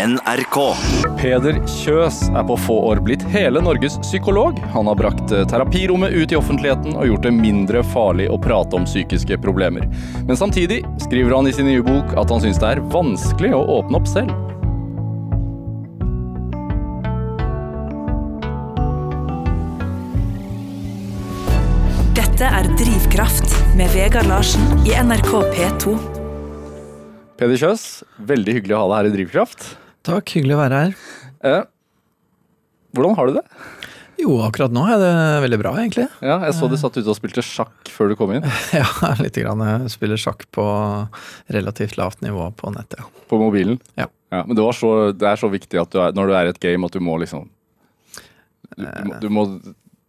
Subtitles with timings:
[0.00, 0.56] NRK.
[1.18, 4.56] Peder Kjøs er på få år blitt hele Norges psykolog.
[4.72, 8.78] Han har brakt eh, terapirommet ut i offentligheten og gjort det mindre farlig å prate
[8.78, 9.84] om psykiske problemer.
[10.24, 13.60] Men samtidig skriver han i sin nye bok at han syns det er vanskelig å
[13.80, 14.32] åpne opp selv.
[22.16, 25.98] Dette er Drivkraft med Vegard Larsen i NRK P2.
[27.40, 27.84] Peder Kjøs,
[28.28, 29.70] veldig hyggelig å ha deg her i Drivkraft.
[30.06, 30.94] Takk, hyggelig å være her.
[31.44, 31.62] Eh,
[32.96, 33.44] hvordan har du det?
[34.20, 35.10] Jo, akkurat nå er det
[35.46, 36.04] veldig bra, egentlig.
[36.20, 38.44] Ja, Jeg så du satt ute og spilte sjakk før du kom inn.
[38.76, 38.84] Ja,
[39.20, 39.62] lite grann.
[39.64, 40.64] Jeg spiller sjakk på
[41.52, 43.00] relativt lavt nivå på nettet.
[43.00, 43.08] ja.
[43.30, 43.78] På mobilen.
[43.96, 44.08] Ja.
[44.44, 46.52] men det, var så, det er så viktig at du er, når du er i
[46.52, 47.46] et game at du må liksom
[48.76, 48.84] Du,
[49.24, 49.44] du må,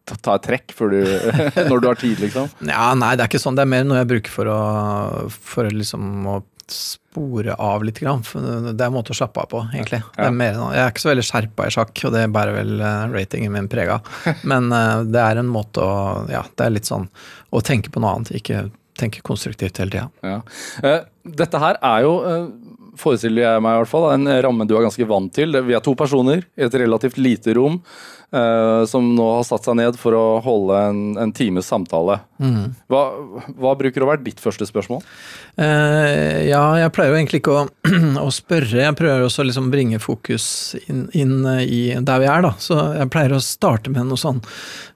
[0.06, 1.00] ta- et trekk før du,
[1.72, 2.50] når du har tid, liksom.
[2.68, 3.56] Ja, nei, det er ikke sånn.
[3.58, 4.60] Det er mer noe jeg bruker for å,
[5.32, 6.40] for liksom å
[6.72, 8.00] spore av litt.
[8.02, 8.22] Grann.
[8.24, 10.00] Det er en måte å slappe av på, egentlig.
[10.16, 10.28] Det Ja.
[10.30, 13.08] er mer, jeg er ikke så veldig skjerpa i sjakk, og det bærer vel eh,
[13.14, 14.02] ratingen min preg av.
[14.48, 17.10] Men eh, det er en måte å Ja, det er litt sånn
[17.52, 20.10] å tenke på noe annet, ikke tenke konstruktivt hele tida.
[20.24, 20.42] Ja.
[20.84, 22.14] Eh, dette her er jo,
[23.00, 25.52] forestiller jeg meg i hvert fall, en ramme du er ganske vant til.
[25.64, 27.80] Vi er to personer i et relativt lite rom
[28.32, 32.22] som nå har satt seg ned for å holde en, en times samtale.
[32.88, 33.02] Hva,
[33.60, 35.04] hva bruker å være ditt første spørsmål?
[35.60, 37.66] Eh, ja, jeg pleier jo egentlig ikke å,
[38.26, 38.86] å spørre.
[38.86, 40.48] Jeg prøver også å liksom bringe fokus
[40.86, 42.54] inn, inn i der vi er, da.
[42.62, 44.42] Så jeg pleier å starte med noe sånn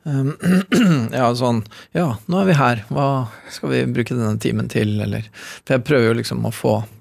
[0.07, 0.31] um,
[1.19, 1.63] Ja, sånn
[1.95, 2.83] Ja, nå er vi her.
[2.87, 3.09] Hva
[3.51, 6.94] skal vi bruke denne timen til, eller For jeg prøver jo liksom å få eh,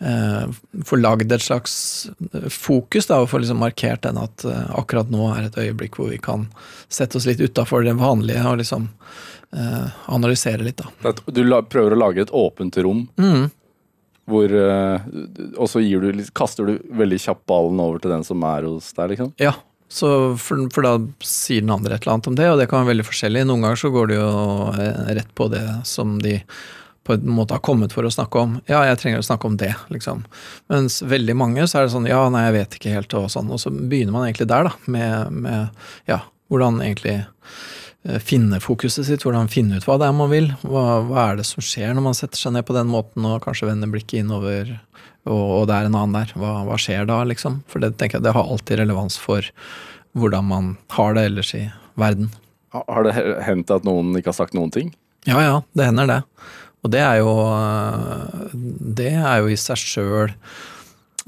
[0.00, 1.74] få lagd et slags
[2.48, 6.08] fokus, da, og få liksom markert den at eh, akkurat nå er et øyeblikk hvor
[6.08, 6.46] vi kan
[6.88, 8.88] sette oss litt utafor det vanlige og liksom
[9.52, 11.12] eh, analysere litt, da.
[11.28, 13.50] Du prøver å lage et åpent rom, Mm.
[14.30, 15.00] hvor, eh,
[15.58, 19.10] og så du, kaster du veldig kjapt ballen over til den som er hos deg,
[19.16, 19.34] liksom?
[19.42, 19.52] Ja,
[19.90, 22.84] så for, for da sier den andre et eller annet om det, og det kan
[22.84, 23.42] være veldig forskjellig.
[23.48, 24.28] Noen ganger så går det jo
[24.78, 26.38] eh, rett på det som de
[27.10, 28.56] på en måte har kommet for å snakke om.
[28.70, 30.22] Ja, jeg trenger å snakke om det, liksom.
[30.72, 33.50] Mens veldig mange så er det sånn ja, nei, jeg vet ikke helt, og sånn.
[33.50, 39.08] Og så begynner man egentlig der, da, med, med ja, hvordan egentlig eh, finne fokuset
[39.08, 40.50] sitt, hvordan finne ut hva det er man vil.
[40.62, 43.42] Hva, hva er det som skjer når man setter seg ned på den måten og
[43.46, 44.76] kanskje vender blikket innover,
[45.28, 46.34] og, og det er en annen der.
[46.38, 47.60] Hva, hva skjer da, liksom?
[47.70, 49.46] For det tenker jeg det har alltid relevans for
[50.18, 51.66] hvordan man har det ellers i
[52.00, 52.32] verden.
[52.74, 53.14] Har det
[53.46, 54.92] hendt at noen ikke har sagt noen ting?
[55.28, 56.20] Ja, ja, det hender det.
[56.80, 57.32] Og det er jo
[59.00, 60.36] Det er jo i seg sjøl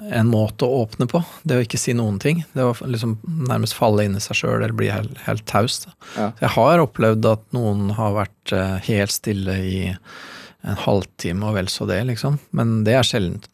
[0.03, 1.21] en måte å åpne på.
[1.47, 2.43] Det å ikke si noen ting.
[2.57, 3.19] Det å liksom
[3.49, 5.83] nærmest falle inn i seg sjøl eller bli helt, helt taus.
[6.17, 6.31] Ja.
[6.41, 11.71] Jeg har opplevd at noen har vært eh, helt stille i en halvtime og vel
[11.71, 12.41] så det, liksom.
[12.57, 13.49] Men det er sjeldent.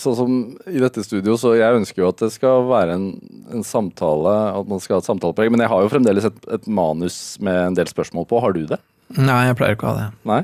[0.00, 0.32] Sånn som
[0.66, 3.06] i dette studio, så jeg ønsker jo at det skal være en,
[3.54, 6.66] en samtale, at man skal ha et samtalepreg, men jeg har jo fremdeles et, et
[6.66, 8.40] manus med en del spørsmål på.
[8.42, 8.80] Har du det?
[9.14, 10.08] Nei, jeg pleier ikke å ha det.
[10.28, 10.42] Nei?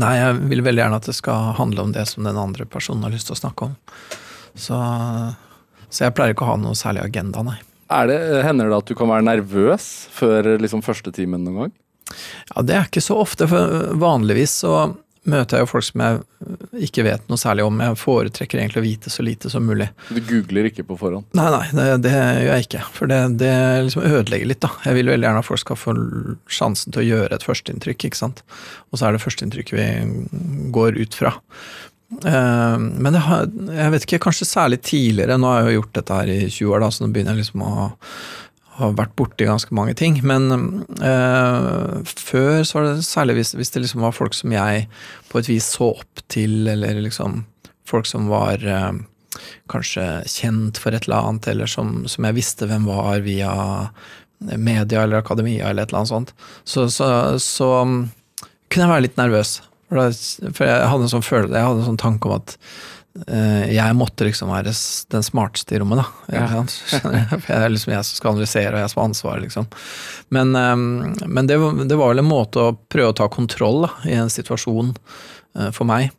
[0.00, 3.06] Nei, jeg vil veldig gjerne at det skal handle om det som den andre personen
[3.06, 3.76] har lyst til å snakke om.
[4.58, 4.78] Så,
[5.88, 7.58] så jeg pleier ikke å ha noe særlig agenda, nei.
[7.94, 11.74] Er det, hender det at du kan være nervøs før liksom første timen noen gang?
[12.50, 14.74] Ja, det er ikke så ofte, for vanligvis så
[15.30, 17.78] møter jeg jo folk som jeg ikke vet noe særlig om.
[17.80, 19.88] Jeg foretrekker egentlig å vite så lite som mulig.
[20.10, 21.26] Du googler ikke på forhånd?
[21.38, 22.82] Nei, nei, det, det gjør jeg ikke.
[22.98, 23.54] For det, det
[23.86, 24.70] liksom ødelegger litt, da.
[24.84, 25.96] Jeg vil veldig gjerne at folk skal få
[26.58, 28.44] sjansen til å gjøre et førsteinntrykk, ikke sant.
[28.92, 31.34] Og så er det førsteinntrykket vi går ut fra.
[32.24, 36.20] Eh, Men har, jeg vet ikke, kanskje særlig tidligere, nå har jeg jo gjort dette
[36.20, 37.88] her i 20 år, da, så nå begynner jeg liksom å
[38.78, 40.18] ha vært borti ganske mange ting.
[40.26, 44.86] Men eh, før så var det særlig hvis, hvis det liksom var folk som jeg
[45.30, 47.44] på et vis så opp til, eller liksom
[47.88, 48.92] folk som var eh,
[49.70, 53.54] kanskje kjent for et eller annet, eller som, som jeg visste hvem var via
[54.44, 56.34] media eller akademia eller et eller annet sånt,
[56.68, 57.06] så, så,
[57.40, 57.94] så um,
[58.68, 59.56] kunne jeg være litt nervøs.
[59.88, 62.56] For, da, for jeg hadde sånn følelse, jeg hadde en sånn tanke om at
[63.14, 64.72] jeg måtte liksom være
[65.14, 66.34] den smarteste i rommet, da.
[66.34, 66.64] Ja.
[67.44, 69.68] For jeg liksom jeg som skal analysere, og jeg som har ansvaret, liksom.
[70.34, 70.74] Men, eh,
[71.28, 74.18] men det, var, det var vel en måte å prøve å ta kontroll da, i
[74.18, 76.10] en situasjon eh, for meg.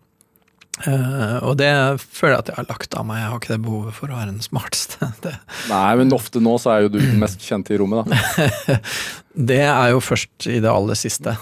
[0.83, 1.71] Eh, og det
[2.03, 3.21] føler jeg at jeg har lagt av meg.
[3.21, 5.12] Jeg har ikke det behovet for å være den smarteste.
[5.24, 5.31] Det,
[5.71, 8.77] Nei, men ofte nå så er jo du den mest kjente i rommet, da.
[9.51, 11.36] det er jo først i det aller siste.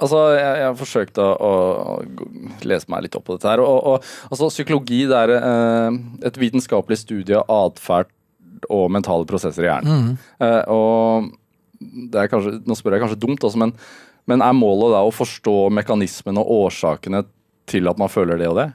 [0.00, 1.50] Altså, jeg, jeg har forsøkt å, å,
[2.66, 3.62] lese meg litt opp på dette her.
[3.64, 5.98] Og, og, altså, psykologi det er eh,
[6.30, 8.12] et vitenskapelig studie av atferd
[8.68, 10.14] og mentale prosesser i hjernen.
[10.40, 11.30] Eh, og
[11.80, 13.74] det er kanskje, nå spør jeg kanskje dumt, også, men,
[14.28, 17.24] men er målet da å forstå mekanismene og årsakene
[17.70, 18.68] til at man føler det og det?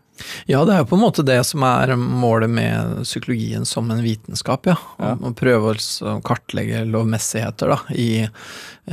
[0.47, 4.03] Ja, det er jo på en måte det som er målet med psykologien som en
[4.03, 4.75] vitenskap, ja.
[5.01, 5.13] Ja.
[5.15, 8.23] Å prøve å kartlegge lovmessigheter da, i,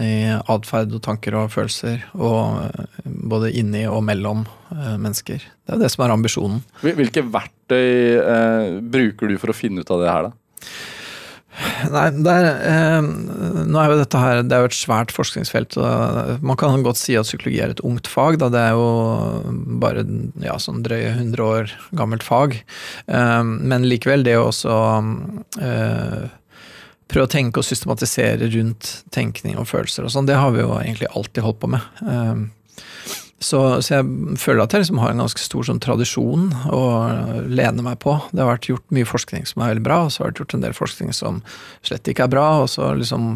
[0.03, 0.13] i
[0.51, 4.45] atferd og tanker og følelser, og eh, både inni og mellom
[4.75, 5.47] eh, mennesker.
[5.63, 6.65] Det er det som er ambisjonen.
[6.83, 10.37] Hvilke verktøy eh, bruker du for å finne ut av det her, da?
[11.91, 13.09] Nei, er, eh,
[13.67, 15.79] nå er jo dette her Det er jo et svært forskningsfelt.
[15.81, 18.39] Og man kan godt si at psykologi er et ungt fag.
[18.43, 18.51] Da.
[18.53, 18.87] Det er jo
[19.83, 20.05] bare
[20.45, 22.59] ja, sånn drøye 100 år gammelt fag.
[23.07, 24.79] Eh, men likevel, det å også
[25.63, 26.31] eh,
[27.13, 30.73] prøve å tenke og systematisere rundt tenkning og følelser og sånn, det har vi jo
[30.79, 32.51] egentlig alltid holdt på med.
[33.43, 36.83] Så, så jeg føler at jeg liksom har en ganske stor sånn tradisjon å
[37.51, 38.17] lene meg på.
[38.31, 40.57] Det har vært gjort mye forskning som er veldig bra, og så har det gjort
[40.59, 41.41] en del forskning som
[41.85, 42.47] slett ikke er bra.
[42.63, 43.35] Og så liksom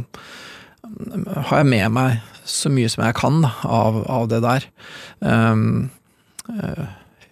[1.50, 4.68] har jeg med meg så mye som jeg kan av, av det der.
[5.18, 5.88] Um,
[6.52, 6.86] uh,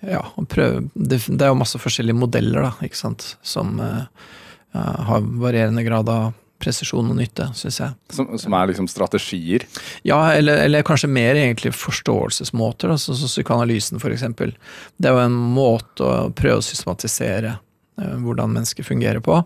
[0.04, 4.26] ja, prøve det, det er jo masse forskjellige modeller, da, ikke sant, som eh,
[4.74, 6.32] har varierende grad av
[6.64, 7.96] presisjon og nytte, syns jeg.
[8.16, 9.66] Som, som er liksom strategier?
[10.08, 14.26] Ja, eller, eller kanskje mer egentlig forståelsesmåter, som psykoanalysen f.eks.
[14.34, 19.42] Det er jo en måte å prøve å systematisere eh, hvordan mennesker fungerer på.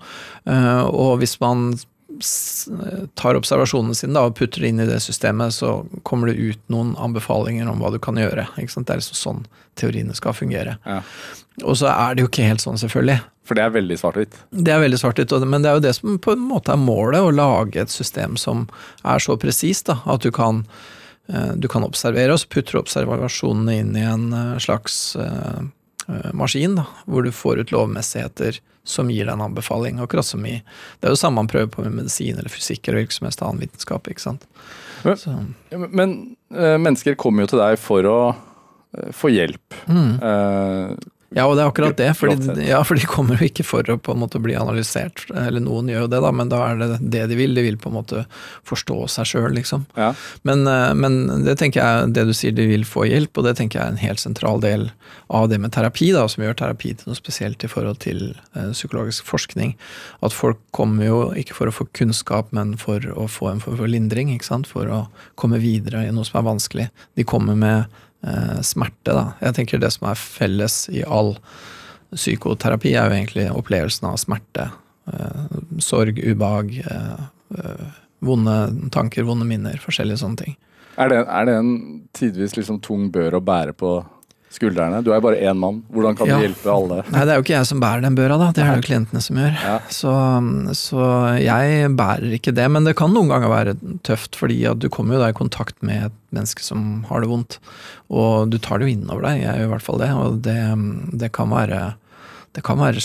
[0.48, 1.72] Eh, og hvis man
[3.14, 6.62] tar observasjonene sine da, og putter det inn i det systemet, så kommer det ut
[6.72, 8.48] noen anbefalinger om hva du kan gjøre.
[8.56, 9.42] Det er liksom sånn
[9.78, 10.78] teoriene skal fungere.
[10.88, 11.02] Ja.
[11.64, 13.20] Og så er det jo ikke helt sånn, selvfølgelig.
[13.48, 14.34] For det er veldig svart-hvitt.
[14.52, 17.22] Det er veldig svart-hvitt, men det er jo det som på en måte er målet,
[17.24, 18.66] å lage et system som
[19.08, 20.66] er så presist at du kan,
[21.32, 25.62] eh, du kan observere, og så putter du observasjonene inn i en eh, slags eh,
[26.36, 29.98] maskin, da, hvor du får ut lovmessigheter som gir deg en anbefaling.
[30.00, 30.58] Akkurat som i
[31.00, 33.42] Det er jo samme man prøver på med medisin eller fysikk eller hvilken som helst
[33.44, 34.08] annen vitenskap.
[34.08, 34.44] ikke sant?
[35.04, 35.34] Men- Så,
[35.70, 36.34] Men, men
[36.84, 38.36] mennesker kommer jo til deg for å
[39.12, 39.74] få hjelp.
[39.88, 40.98] mm.
[41.36, 42.08] Ja, og det er akkurat det.
[42.16, 45.60] Fordi, ja, for de kommer jo ikke for å på en måte bli analysert, eller
[45.60, 47.52] noen gjør jo det, da, men da er det det de vil.
[47.58, 48.22] De vil på en måte
[48.68, 49.84] forstå seg sjøl, liksom.
[49.98, 50.14] ja.
[50.48, 53.58] Men, eh, men det tenker jeg, det du sier de vil få hjelp, og det
[53.60, 54.88] tenker jeg er en helt sentral del
[55.28, 58.24] av det med terapi, da, som gjør terapi til noe spesielt i forhold til
[58.56, 59.76] eh, psykologisk forskning.
[60.24, 63.76] At folk kommer jo ikke for å få kunnskap, men for å få en form
[63.82, 64.32] for lindring.
[64.32, 64.70] ikke sant?
[64.70, 65.04] For å
[65.36, 66.92] komme videre i noe som er vanskelig.
[67.20, 68.00] De kommer med
[68.66, 69.24] smerte, da.
[69.44, 71.36] Jeg tenker det som er felles i all
[72.10, 74.68] psykoterapi, er jo egentlig opplevelsen av smerte.
[75.12, 77.24] Eh, sorg, ubehag, eh,
[77.58, 77.86] eh,
[78.18, 78.56] vonde
[78.90, 80.56] tanker, vonde minner, forskjellige sånne ting.
[80.98, 81.74] Er, det, er det en
[82.16, 83.92] tidvis liksom tung bør å bære på
[84.50, 85.02] skuldrene?
[85.04, 85.82] Du er bare én mann.
[85.92, 86.38] Hvordan kan Ja.
[86.38, 87.02] du hjelpe alle?
[87.12, 88.50] Nei, det er jo ikke jeg som bærer den børa, da.
[88.52, 89.56] Det er det jo klientene som gjør.
[89.62, 89.78] Ja.
[89.92, 90.12] Så,
[90.74, 91.02] så
[91.42, 92.68] jeg bærer ikke det.
[92.70, 93.74] Men det kan noen ganger være
[94.08, 97.28] tøft, fordi at du kommer jo da i kontakt med et menneske som har det
[97.28, 97.58] vondt.
[98.08, 99.42] Og du tar det jo innover deg.
[99.44, 100.10] Jeg gjør i hvert fall det.
[100.16, 100.58] Og det,
[101.24, 101.82] det kan være
[102.56, 103.02] Det kan være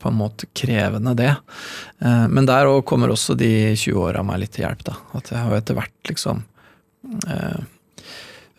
[0.00, 1.36] på en måte krevende, det.
[2.00, 4.94] Eh, Men der òg kommer også de 20 åra meg litt til hjelp, da.
[5.14, 6.42] At jeg har jo etter hvert liksom
[7.28, 7.60] eh,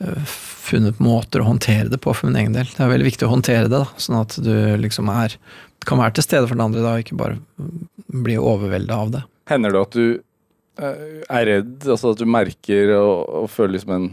[0.06, 2.70] eh, funnet måter å håndtere det på for min egen del.
[2.70, 5.38] Det er veldig viktig å håndtere det, da, sånn at du liksom er
[5.88, 7.40] kan være til stede for den andre da, og ikke bare
[8.12, 9.22] bli overvelda av det.
[9.50, 10.06] Hender det at du
[10.82, 14.12] eh, er redd, altså at du merker og, og føler liksom en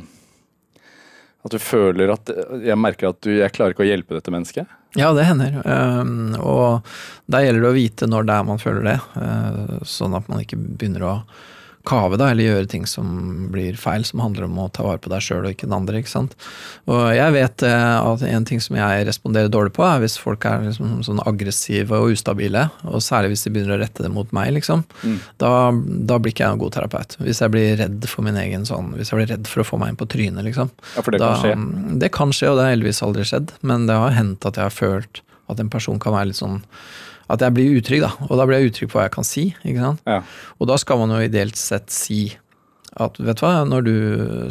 [1.47, 2.31] At du føler at
[2.65, 4.73] Jeg merker at du Jeg klarer ikke å hjelpe dette mennesket.
[4.99, 5.61] Ja, det hender.
[5.69, 6.89] Um, og
[7.31, 10.41] der gjelder det å vite når det er man føler det, uh, sånn at man
[10.43, 11.13] ikke begynner å
[11.89, 13.09] kave da, eller gjøre ting som
[13.53, 16.03] blir feil, som handler om å ta vare på deg sjøl og ikke den andre.
[16.03, 16.37] ikke sant?
[16.91, 20.47] Og jeg vet uh, at en ting som jeg responderer dårlig på, er hvis folk
[20.49, 24.31] er liksom sånn aggressive og ustabile, og særlig hvis de begynner å rette det mot
[24.37, 24.85] meg, liksom.
[25.03, 25.19] Mm.
[25.41, 25.53] Da,
[26.13, 27.19] da blir ikke jeg en god terapeut.
[27.23, 29.81] Hvis jeg blir redd for min egen sånn, hvis jeg blir redd for å få
[29.81, 30.73] meg inn på trynet, liksom.
[30.95, 31.97] Ja, for det da, kan skje.
[32.05, 33.57] Det kan skje, og det har heldigvis aldri skjedd.
[33.67, 36.61] Men det har hendt at jeg har følt at en person kan være litt sånn
[37.29, 38.13] At jeg blir utrygg, da.
[38.29, 39.49] Og da blir jeg utrygg på hva jeg kan si.
[39.63, 40.05] ikke sant?
[40.09, 40.23] Ja.
[40.59, 42.23] Og da skal man jo ideelt sett si
[42.99, 43.97] at vet du hva, når du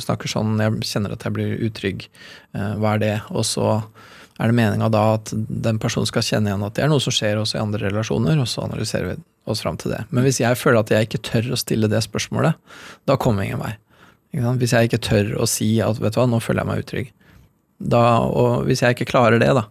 [0.03, 2.05] snakker sånn, jeg kjenner at jeg blir utrygg,
[2.55, 3.15] eh, hva er det?
[3.34, 3.81] Og så
[4.38, 7.15] er det meninga da at den personen skal kjenne igjen at det er noe som
[7.15, 9.17] skjer også i andre relasjoner, og så analyserer vi
[9.50, 10.03] oss fram til det.
[10.13, 12.60] Men hvis jeg føler at jeg ikke tør å stille det spørsmålet,
[13.10, 13.74] da kommer ingen vei.
[14.38, 17.13] Hvis jeg ikke tør å si at vet du hva, nå føler jeg meg utrygg.
[17.77, 19.65] Da, og hvis jeg ikke klarer det, da,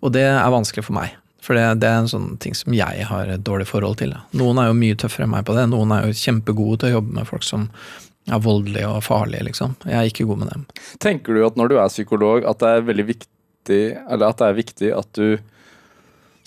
[0.00, 1.16] og det er vanskelig for meg.
[1.48, 4.10] For det, det er en sånn ting som jeg har et dårlig forhold til.
[4.12, 4.26] Da.
[4.36, 5.64] Noen er jo mye tøffere enn meg på det.
[5.72, 7.64] Noen er jo kjempegode til å jobbe med folk som
[8.28, 9.78] er voldelige og farlige, liksom.
[9.88, 10.66] Jeg er ikke god med dem.
[11.00, 13.24] Tenker du at når du er psykolog, at det er veldig viktig
[13.70, 15.38] Eller at det er viktig at du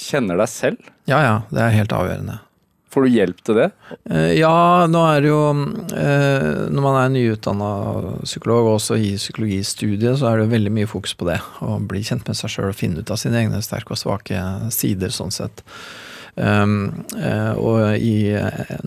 [0.02, 0.94] kjenner deg selv?
[1.10, 2.40] Ja ja, det er helt avgjørende.
[2.92, 3.70] Får du hjelp til det?
[4.12, 5.42] Eh, Ja, nå er det jo
[5.96, 7.72] eh, Når man er nyutdanna
[8.26, 11.40] psykolog, og også i psykologistudiet, så er det jo veldig mye fokus på det.
[11.64, 14.44] Å bli kjent med seg sjøl og finne ut av sine egne sterke og svake
[14.76, 15.64] sider, sånn sett.
[16.36, 18.32] Um, eh, og i,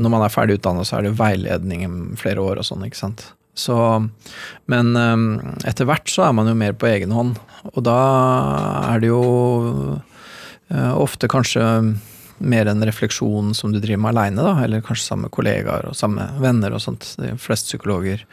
[0.01, 3.29] når man er ferdig utdanna, så er det veiledning flere år og sånn, ikke sant.
[3.57, 3.77] Så,
[4.69, 5.29] men um,
[5.65, 7.37] etter hvert så er man jo mer på egen hånd,
[7.73, 8.01] og da
[8.91, 9.21] er det jo
[10.75, 11.63] ofte kanskje
[12.45, 15.97] mer en refleksjon som du driver med aleine, da, eller kanskje sammen med kollegaer og
[15.99, 17.15] samme venner og sånt.
[17.21, 18.25] De fleste psykologer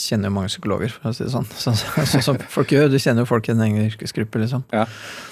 [0.00, 1.44] kjenner jo mange psykologer, for å si det sånn.
[1.64, 2.88] Sånn så, så folk gjør.
[2.92, 4.64] Du kjenner jo folk i en egen yrkesgruppe, liksom.
[4.72, 4.86] Ja.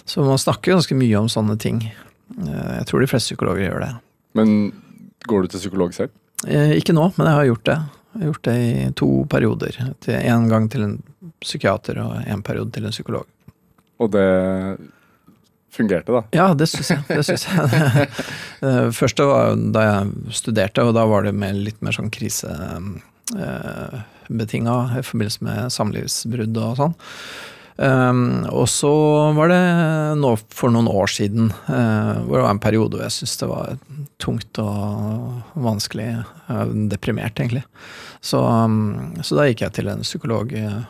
[0.05, 1.81] Så man snakker ganske mye om sånne ting.
[1.89, 3.93] Eh, Jeg tror de fleste psykologer gjør det.
[4.37, 4.53] Men
[5.29, 6.13] går du til psykolog selv?
[6.47, 7.79] Eh, Ikke nå, men jeg har gjort det.
[8.13, 9.79] Jeg har gjort det i to perioder.
[10.13, 10.99] Én En gang til en
[11.41, 13.25] psykiater og en periode til en psykolog.
[14.03, 14.27] Og det
[15.73, 16.23] fungerte, da?
[16.37, 17.01] Ja, det syns jeg.
[17.09, 18.09] Det synes jeg.
[18.63, 20.03] Det første var da jeg
[20.39, 26.73] studerte, og da var det med litt mer sånn krisebetinga i forbindelse med samlivsbrudd og
[26.79, 26.95] sånn.
[27.77, 28.93] Um, og så
[29.33, 29.61] var det
[30.21, 33.49] nå for noen år siden, uh, hvor det var en periode hvor jeg syntes det
[33.49, 33.79] var
[34.23, 36.11] tungt og vanskelig,
[36.53, 37.65] eh, deprimert egentlig.
[38.23, 40.85] Så, um, så da gikk jeg til en psykolog eh,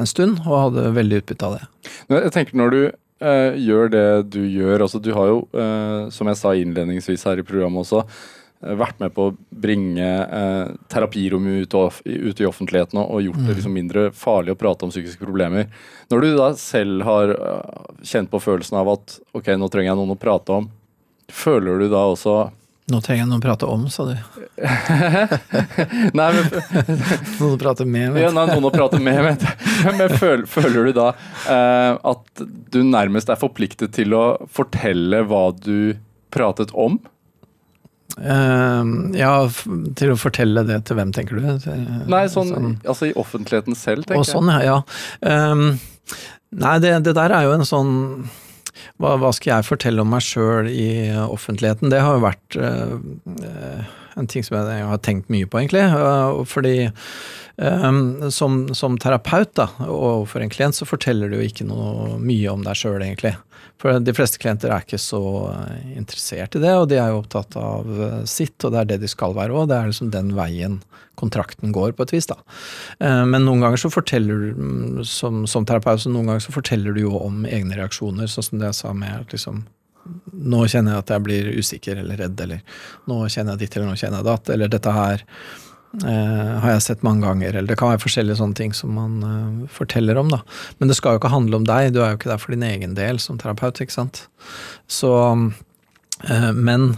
[0.00, 1.90] en stund, og hadde veldig utbytte av det.
[2.14, 2.80] Jeg tenker når du
[3.20, 7.40] eh, gjør det du gjør altså Du har jo, uh, som jeg sa innledningsvis her
[7.40, 8.02] i programmet også,
[8.64, 13.40] uh, vært med på å bringe uh, terapirommet ut, og- ut i offentligheten og, gjort
[13.46, 15.68] det liksom mindre farlig å prate om psykiske problemer.
[16.10, 17.34] Når du da selv har
[18.02, 20.70] kjent på følelsen av at ok, nå trenger jeg noen å prate om,
[21.30, 22.50] føler du da også
[22.90, 24.14] Nå trenger jeg noen å prate om, sa du.
[26.18, 26.48] Nei, men
[27.40, 28.10] Noen å prate med.
[28.16, 28.34] vet du.
[28.34, 29.68] nei, noen å prate med, vet du.
[29.98, 31.06] Men føler, føler du da
[31.52, 32.44] eh, at
[32.74, 35.94] du nærmest er forpliktet til å fortelle hva du
[36.34, 36.98] pratet om?
[38.18, 38.84] Eh,
[39.20, 39.32] ja,
[40.00, 41.46] til å fortelle det til hvem, tenker du?
[42.10, 44.62] Nei, sånn, altså i offentligheten selv, tenker Og Å, sånn, ja.
[44.66, 44.78] ja.
[45.30, 45.66] Ehm,
[46.50, 47.92] nei, det, det der er jo en sånn
[49.00, 50.90] hva, hva skal jeg fortelle om meg sjøl i
[51.24, 51.92] offentligheten?
[51.92, 55.84] Det har jo vært eh, en ting som jeg har tenkt mye på, egentlig.
[55.84, 56.74] eh, fordi
[57.60, 62.50] ehm, som, som terapeut da, for en klient, så forteller du jo ikke noe mye
[62.52, 63.36] om deg sjøl, egentlig.
[63.80, 65.20] For de fleste klienter er ikke så
[65.96, 69.00] interessert i det, og de er jo opptatt av eh, sitt, og det er det
[69.04, 69.68] de skal være òg.
[69.70, 70.80] Det er liksom den veien
[71.20, 72.28] kontrakten går, på et vis.
[72.30, 72.36] da.
[73.00, 76.54] Eh, Men noen ganger så forteller du, mm, som, som terapeut, så noen ganger så
[76.54, 79.64] forteller du jo om egne reaksjoner, sånn som det jeg sa med liksom
[80.32, 82.62] Nå kjenner jeg at jeg blir usikker eller redd, eller
[83.10, 85.24] nå kjenner jeg ditt, eller nå kjenner jeg datt, eller dette her
[86.02, 89.18] eh, har jeg sett mange ganger, eller det kan være forskjellige sånne ting som man
[89.26, 90.40] eh, forteller om, da.
[90.78, 92.66] Men det skal jo ikke handle om deg, du er jo ikke der for din
[92.66, 94.24] egen del som terapeut, ikke sant.
[94.90, 95.12] Så
[96.26, 96.94] eh, Men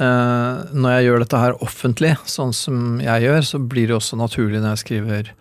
[0.00, 4.18] eh, når jeg gjør dette her offentlig, sånn som jeg gjør, så blir det også
[4.20, 5.34] naturlig når jeg skriver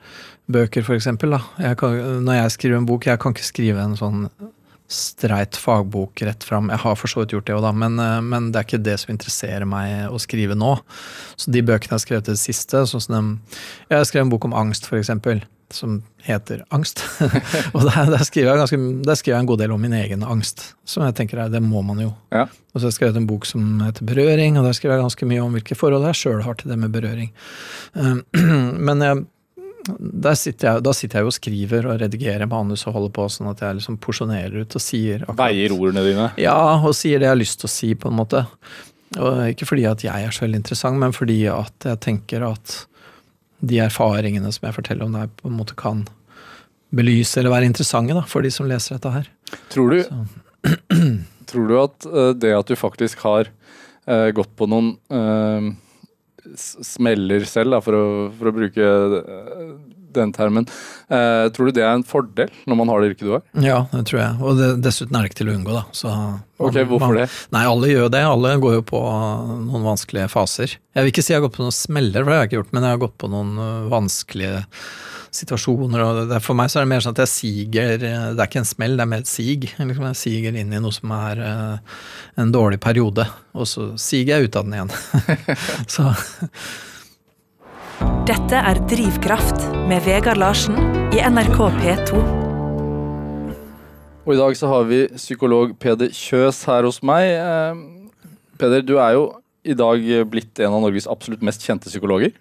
[0.50, 0.86] bøker.
[1.30, 1.42] Da.
[1.60, 4.24] Når jeg skriver en bok, jeg kan ikke skrive en sånn
[4.90, 6.72] streit fagbok rett fram.
[6.74, 8.82] Jeg har for så vidt gjort det òg, da, men, eh, men det er ikke
[8.82, 10.74] det som interesserer meg å skrive nå.
[11.38, 13.56] Så de bøkene jeg har skrevet til det siste, sånn som de,
[13.90, 15.44] Jeg har skrevet en bok om angst, eksempel,
[15.74, 17.04] som heter Angst.
[17.76, 20.26] og der, der, skriver jeg ganske, der skriver jeg en god del om min egen
[20.26, 22.12] angst, som jeg tenker er, det må man jo.
[22.34, 22.48] Ja.
[22.74, 25.30] Og så har jeg skrevet en bok som heter Berøring, og der skriver jeg ganske
[25.30, 27.30] mye om hvilke forhold jeg sjøl har til det med berøring.
[27.94, 28.24] Um,
[28.90, 29.24] men jeg,
[30.36, 33.50] sitter jeg, da sitter jeg jo og skriver og redigerer manus og holder på sånn
[33.52, 36.28] at jeg liksom porsjonerer ut og sier akkurat- Veier ordene dine?
[36.38, 38.46] ja, og sier det jeg har lyst til å si, på en måte.
[39.18, 42.86] Og ikke fordi at jeg er så veldig interessant, men fordi at jeg tenker at
[43.66, 46.06] de erfaringene som jeg forteller om der, på en måte kan
[46.96, 49.28] belyse eller være interessante da, for de som leser dette her.
[49.70, 50.00] Tror du,
[51.50, 53.50] tror du at eh, det at du faktisk har
[54.08, 55.70] eh, gått på noen eh,
[56.58, 58.90] smeller selv, da, for, å, for å bruke
[59.20, 59.72] eh,
[60.16, 60.66] den termen,
[61.14, 63.44] eh, tror du det er en fordel når man har det yrket du har?
[63.62, 64.40] Ja, det tror jeg.
[64.42, 65.84] Og det, dessuten er det ikke til å unngå, da.
[65.94, 66.10] Så
[66.60, 67.28] Ok, Hvorfor man- det?
[67.56, 68.24] Nei, alle gjør det.
[68.28, 69.00] Alle går jo på
[69.70, 70.74] noen vanskelige faser.
[70.96, 72.60] Jeg vil ikke si jeg har gått på noen smeller, for det har jeg ikke
[72.64, 74.66] gjort, men jeg har gått på noen ø, vanskelige
[75.36, 76.04] situasjoner.
[76.04, 78.62] og det, For meg så er det mer sånn at jeg siger Det er ikke
[78.64, 79.70] en smell, det er mer et sig.
[79.78, 81.56] Liksom jeg siger inn i noe som er ø,
[82.42, 84.94] en dårlig periode, og så siger jeg ut av den igjen.
[85.96, 86.14] så
[88.30, 90.78] Dette er Drivkraft med Vegard Larsen
[91.14, 92.22] i NRK P2.
[94.30, 97.32] Og i dag så har vi psykolog Peder Kjøs her hos meg.
[97.34, 97.80] Eh,
[98.62, 99.24] Peder, du er jo
[99.66, 102.36] i dag blitt en av Norges absolutt mest kjente psykologer.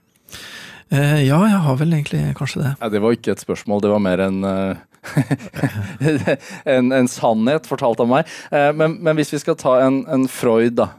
[0.90, 2.74] Eh, ja, jeg har vel egentlig kanskje det.
[2.80, 4.84] Ja, det var ikke et spørsmål, det var mer en eh,
[6.76, 8.30] en, en sannhet fortalt av meg.
[8.50, 10.90] Eh, men, men hvis vi skal ta en, en Freud, da.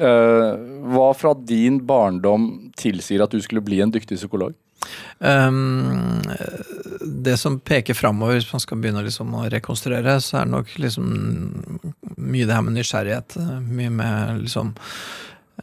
[0.00, 0.50] Eh,
[0.94, 4.56] hva fra din barndom tilsier at du skulle bli en dyktig psykolog?
[5.18, 6.22] Um,
[7.04, 10.72] det som peker framover, hvis man skal begynne liksom å rekonstruere, så er det nok
[10.80, 11.10] liksom
[12.16, 13.36] mye det her med nysgjerrighet.
[13.66, 14.72] Mye med liksom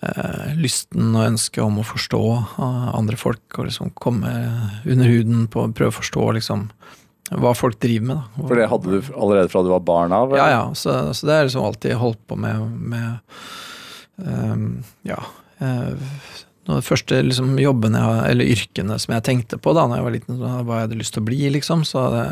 [0.01, 2.23] eh, lysten og ønsket om å forstå
[2.57, 4.31] uh, andre folk, og liksom komme
[4.85, 6.67] under huden på prøve å forstå liksom
[7.27, 8.19] hva folk driver med.
[8.21, 8.47] Da.
[8.47, 10.35] For det hadde du allerede fra du var barn av?
[10.39, 10.63] Ja, ja.
[10.79, 13.41] Så, så det er liksom alltid holdt på med, med
[14.23, 14.69] um,
[15.07, 15.19] Ja.
[15.59, 15.97] Uh,
[16.75, 20.39] de første liksom, jobbene eller yrkene som jeg tenkte på da når jeg var liten,
[20.41, 21.85] hva jeg hadde lyst til å bli, liksom.
[21.87, 22.23] Så hadde,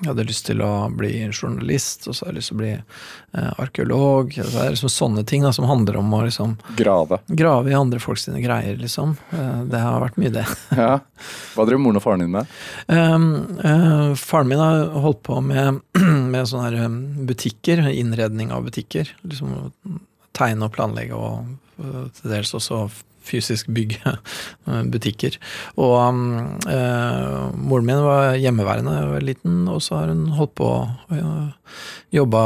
[0.00, 2.72] jeg hadde lyst til å bli journalist, og så hadde jeg lyst til å bli
[2.72, 4.32] eh, arkeolog.
[4.38, 7.20] Så det er liksom sånne ting da, som handler om å liksom Grave.
[7.28, 9.16] Grave i andre folks sine greier, liksom.
[9.36, 10.46] Eh, det har vært mye, det.
[10.84, 10.94] ja.
[11.52, 12.56] Hva drev moren og faren din med?
[12.88, 13.28] Um,
[13.60, 15.82] uh, faren min har holdt på med,
[16.32, 19.12] med sånne her um, butikker, innredning av butikker.
[19.28, 20.00] Liksom
[20.32, 22.86] tegne og planlegge og uh, til dels også
[23.24, 24.16] fysisk bygge
[24.92, 25.38] butikker.
[25.76, 25.96] Og
[26.68, 30.68] øh, moren min var hjemmeværende da jeg var liten, og så har hun holdt på
[30.72, 31.80] å øh,
[32.12, 32.44] jobba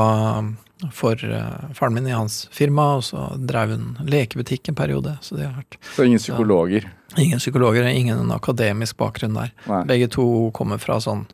[0.93, 5.17] for øh, faren min i hans firma, og så drev hun lekebutikk en periode.
[5.25, 6.89] Så det har vært Så ingen psykologer?
[7.13, 9.55] Så, ingen psykologer, ingen akademisk bakgrunn der.
[9.71, 9.85] Nei.
[9.89, 11.25] Begge to kommer fra sånn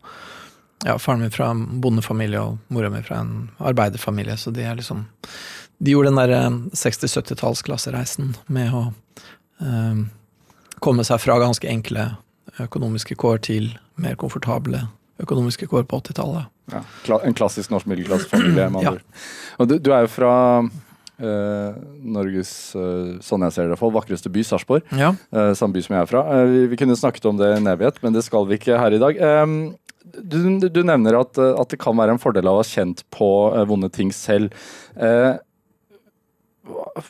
[0.85, 4.79] ja, faren min fra en bondefamilie og mora mi fra en arbeiderfamilie, så de er
[4.79, 5.05] liksom
[5.83, 6.35] De gjorde den der
[6.79, 8.83] 60-70-tallsklassereisen med å
[9.63, 10.03] eh,
[10.83, 12.13] komme seg fra ganske enkle
[12.63, 14.85] økonomiske kår til mer komfortable
[15.23, 16.49] økonomiske kår på 80-tallet.
[16.73, 19.21] Ja, en klassisk norsk middelklassefamilie, med andre ja.
[19.61, 21.79] Og du, du, er jo fra eh,
[22.15, 24.87] Norges, uh, sånn jeg ser det iallfall, vakreste by, Sarpsborg.
[24.99, 25.13] Ja.
[25.35, 26.25] Eh, samme by som jeg er fra.
[26.49, 28.97] Vi, vi, kunne snakket om det i en evighet, men det skal vi ikke her
[28.97, 29.23] i dag.
[30.03, 33.29] Du, du, nevner at, at, det kan være en fordel av å ha kjent på
[33.71, 34.55] vonde ting selv.
[34.97, 35.35] Eh,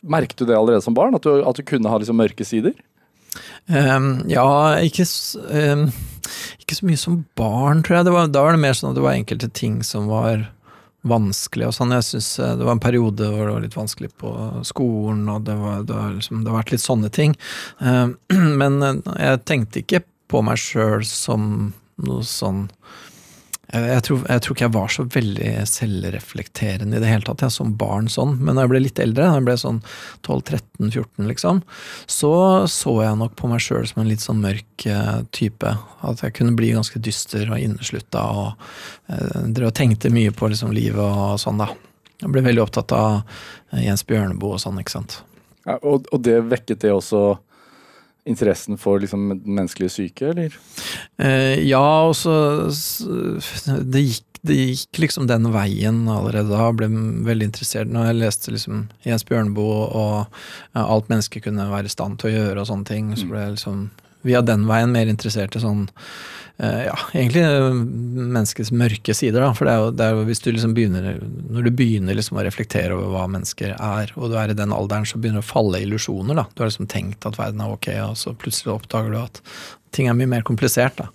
[0.03, 2.75] Merket du det allerede som barn, at du, at du kunne ha liksom mørke sider?
[3.67, 4.47] Um, ja,
[4.85, 5.07] ikke,
[5.49, 5.87] um,
[6.61, 8.11] ikke, så mye som barn, tror jeg.
[8.13, 10.49] Var, da var det mer sånn at det var enkelte ting som var
[11.09, 11.95] vanskelig og sånn.
[11.97, 14.33] Jeg synes eh, Det var en periode hvor det var litt vanskelig på
[14.67, 17.37] skolen, og det, var, det, var liksom, det har vært litt sånne ting.
[17.79, 18.17] Um,
[18.61, 22.67] men eh, jeg tenkte ikke på meg sjøl som noe sånn
[23.73, 27.55] jeg tror, jeg tror, ikke jeg var så veldig selvreflekterende i det hele tatt, jeg,
[27.55, 28.35] som barn sånn.
[28.45, 29.79] Men da jeg ble litt eldre, da jeg ble sånn
[30.29, 31.63] 12-13-14, liksom,
[32.11, 32.33] så
[32.69, 35.73] så jeg nok på meg sjøl som en litt sånn mørk uh, type.
[36.05, 38.69] At jeg kunne bli ganske dyster og inneslutta og
[39.09, 41.71] uh, drev og tenkte mye på liksom, livet og sånn, da.
[42.23, 45.23] Jeg ble veldig opptatt av Jens Bjørneboe og sånn, ikke sant.
[45.65, 47.39] Ja, og, og det vekket det også
[48.29, 50.55] interessen for liksom menneskelige syke, eller?
[51.19, 52.35] Eh, ja, og så
[53.83, 56.69] det gikk, det gikk liksom den veien allerede da.
[56.77, 56.89] Ble
[57.27, 61.95] veldig interessert når jeg leste liksom Jens Bjørneboe og ja, alt mennesket kunne være i
[61.95, 63.13] stand til å gjøre og sånne ting.
[63.17, 63.33] Så mm.
[63.33, 63.85] ble jeg liksom
[64.23, 65.89] via den veien mer interessert i sånn
[66.63, 67.75] Eh, ja, egentlig eh,
[68.35, 69.41] menneskets mørke sider.
[69.43, 69.51] Da.
[69.57, 72.39] For det er, jo, det er jo, hvis du liksom begynner Når du begynner liksom
[72.39, 75.49] å reflektere over hva mennesker er, og du er i den alderen, så begynner det
[75.49, 76.39] å falle illusjoner.
[76.39, 76.47] Da.
[76.53, 79.43] Du har liksom tenkt at verden er ok, og så plutselig oppdager du at
[79.93, 81.01] ting er mye mer komplisert.
[81.01, 81.09] Da.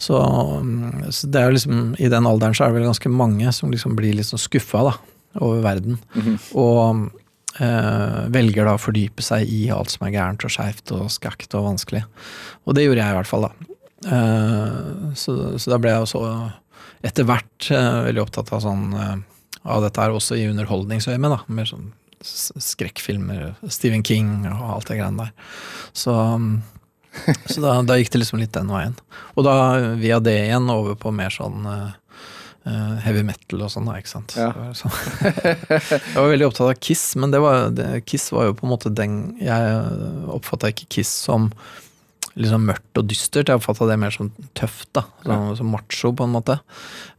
[0.00, 3.12] Så, mm, så det er jo liksom I den alderen så er det vel ganske
[3.12, 4.96] mange som liksom blir litt liksom skuffa da,
[5.40, 5.98] over verden.
[6.14, 6.38] Mm -hmm.
[6.54, 7.10] Og
[7.58, 11.70] velger da å fordype seg i alt som er gærent og skeivt og skakt og
[11.70, 12.02] vanskelig.
[12.68, 13.76] Og det gjorde jeg i hvert fall, da.
[14.04, 16.22] Eh, så, så, da ble jeg også
[17.06, 19.14] etter hvert eh, veldig opptatt av sånn eh,
[19.66, 21.40] av dette her også i underholdningsøyemed, da.
[21.50, 21.92] Mer sånn
[22.22, 25.32] skrekkfilmer, Stephen King og alt det greiene der.
[25.96, 26.14] Så,
[27.52, 28.96] så da, da, gikk det liksom litt den veien.
[29.34, 29.56] Og da
[30.00, 31.66] via det igjen over på mer sånn
[32.66, 34.34] heavy metal og sånn, da, ikke sant.
[34.38, 34.50] Ja.
[34.74, 34.90] Så,
[35.70, 38.72] jeg var veldig opptatt av Kiss, men det var, det, Kiss var jo på en
[38.72, 39.76] måte den Jeg
[40.34, 41.52] oppfatta ikke Kiss som
[42.36, 43.48] liksom mørkt og dystert.
[43.48, 45.06] Jeg oppfatta det mer som tøft, da.
[45.24, 46.58] Som, som, macho, på en måte.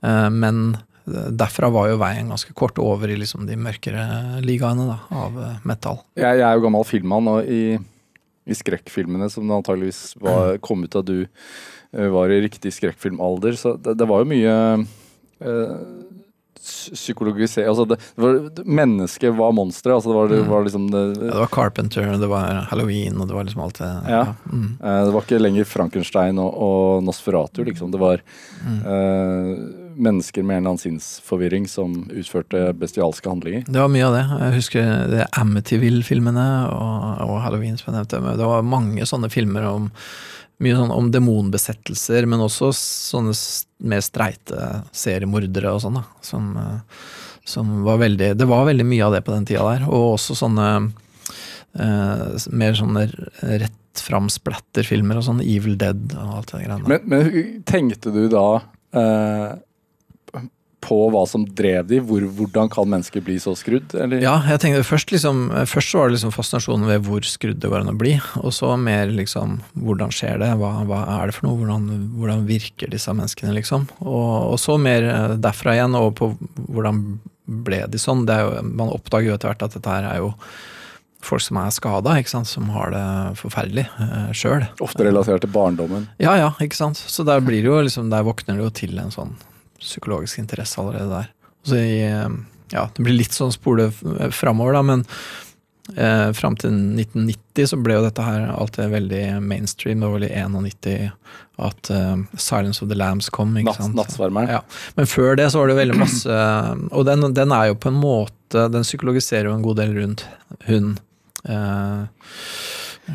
[0.05, 4.97] Uh, men derfra var jo veien ganske kort over i liksom de mørkere ligaene da,
[5.23, 6.01] av metal.
[6.19, 7.77] Jeg, jeg, er jo gammel filmmann, og i,
[8.43, 11.21] i skrekkfilmene som det antageligvis var, kom ut da du
[11.95, 14.55] var i riktig skrekkfilmalder, så det, det var jo mye
[16.67, 19.95] psykologisere altså det, det var, Mennesket var monsteret.
[19.95, 20.51] Altså det, var, det, mm.
[20.51, 23.81] var liksom det, ja, det var Carpenter, det var Halloween, og det var liksom alt
[23.81, 24.23] det Ja.
[24.51, 24.77] Mm.
[24.83, 27.91] Eh, det var ikke lenger Frankenstein og, og Nosferatu, liksom.
[27.91, 28.23] Det var
[28.65, 28.79] mm.
[28.85, 29.51] uh,
[29.97, 33.67] mennesker med en eller annen sinnsforvirring som utførte bestialske handlinger.
[33.67, 34.25] Det var mye av det.
[34.45, 38.37] Jeg husker det Amityville-filmene og, og Halloween, som jeg nevnte.
[38.41, 39.91] Det var mange sånne filmer om
[40.63, 43.33] mye sånn om demonbesettelser, men også sånne
[43.89, 46.05] mer streite seriemordere og sånn, da.
[46.25, 47.01] Som, eh,
[47.47, 49.85] som, var veldig Det var veldig mye av det på den tida der.
[49.89, 50.69] Og også sånne
[51.77, 53.05] eh, mer sånne
[53.63, 56.89] rett fram splatterfilmer og sånn Evil Dead og alt det greiene.
[56.89, 58.47] Men, men tenkte du da
[58.93, 59.55] eh,
[60.83, 61.99] på hva som drev de?
[62.05, 63.95] Hvor, hvordan kan mennesker bli så skrudd?
[63.97, 64.21] Eller?
[64.23, 67.81] Ja, jeg tenkte først liksom Først var det liksom fascinasjonen ved hvor skrudd det går
[67.81, 68.13] an å bli.
[68.43, 70.51] Og så mer liksom hvordan skjer det?
[70.61, 71.57] Hva, hva er det for noe?
[71.61, 73.89] Hvordan, hvordan virker disse menneskene, liksom?
[74.05, 76.31] Og, og, så mer eh, derfra igjen over på
[76.69, 77.03] hvordan
[77.67, 78.25] ble de sånn?
[78.27, 80.33] Det er jo, man oppdager jo etter hvert at dette her er jo
[81.27, 82.13] folk som er skada,
[82.45, 83.05] som har det
[83.41, 84.67] forferdelig eh, sjøl.
[84.83, 86.07] Ofte relatert til barndommen.
[86.21, 87.01] Ja, ja, ikke sant.
[87.01, 89.35] Så der blir det jo liksom, der våkner det jo til en sånn
[89.79, 91.33] psykologisk interesse allerede der.
[91.67, 92.29] Så i, eh,
[92.73, 93.89] ja, det blir litt sånn spole
[94.35, 95.03] framover, da, men
[95.95, 100.01] eh, fram til 1990 så ble jo dette her alltid veldig mainstream.
[100.01, 101.11] Det var vel i 91
[101.57, 103.55] at uh, Silence of the Lambs kom.
[103.57, 103.97] ikke Natt, sant?
[103.97, 104.51] Nattsvermeren.
[104.59, 104.61] Ja.
[104.95, 106.35] Men før det så var det veldig masse
[106.93, 110.25] Og den, den, er jo på en måte Den psykologiserer jo en god del rundt
[110.67, 110.93] hun.
[111.49, 112.05] Uh,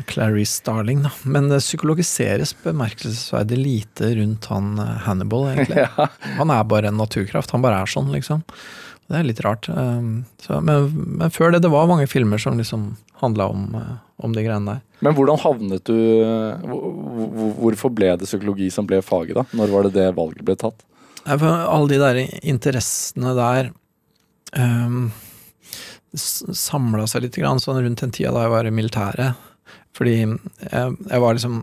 [0.07, 1.11] Clarice Starling, da.
[1.23, 5.77] Men det psykologiseres bemerkelsesverdig lite rundt han eh, Hannibal, egentlig.
[5.97, 6.07] ja.
[6.39, 7.53] Han er bare en naturkraft.
[7.53, 8.41] Han bare er sånn, liksom.
[9.11, 9.67] Det er litt rart.
[9.69, 13.93] Um, så, men, men, før det, det var mange filmer som liksom handla om, eh,
[14.25, 14.81] om, de greiene der.
[15.03, 15.97] Men hvordan havnet du
[17.59, 19.45] Hvorfor ble det psykologi som ble faget, da?
[19.55, 20.85] Når var det det valget ble tatt?
[21.27, 23.69] Alle de der interessene der
[24.57, 25.11] um,
[26.13, 29.49] samla seg litt grann, sånn rundt den tida da jeg var i militæret.
[29.97, 30.29] Fordi jeg,
[30.69, 31.59] jeg, var liksom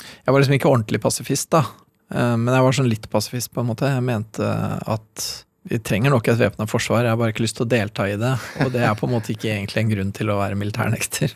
[0.00, 1.64] Jeg var liksom ikke ordentlig pasifist, da.
[2.12, 3.90] Eh, men jeg var sånn litt pasifist, på en måte.
[3.90, 4.52] Jeg mente
[4.86, 5.26] at
[5.66, 8.18] vi trenger nok et væpna forsvar, jeg har bare ikke lyst til å delta i
[8.20, 8.34] det.
[8.62, 11.34] Og det er på en måte ikke egentlig en grunn til å være militærnekter.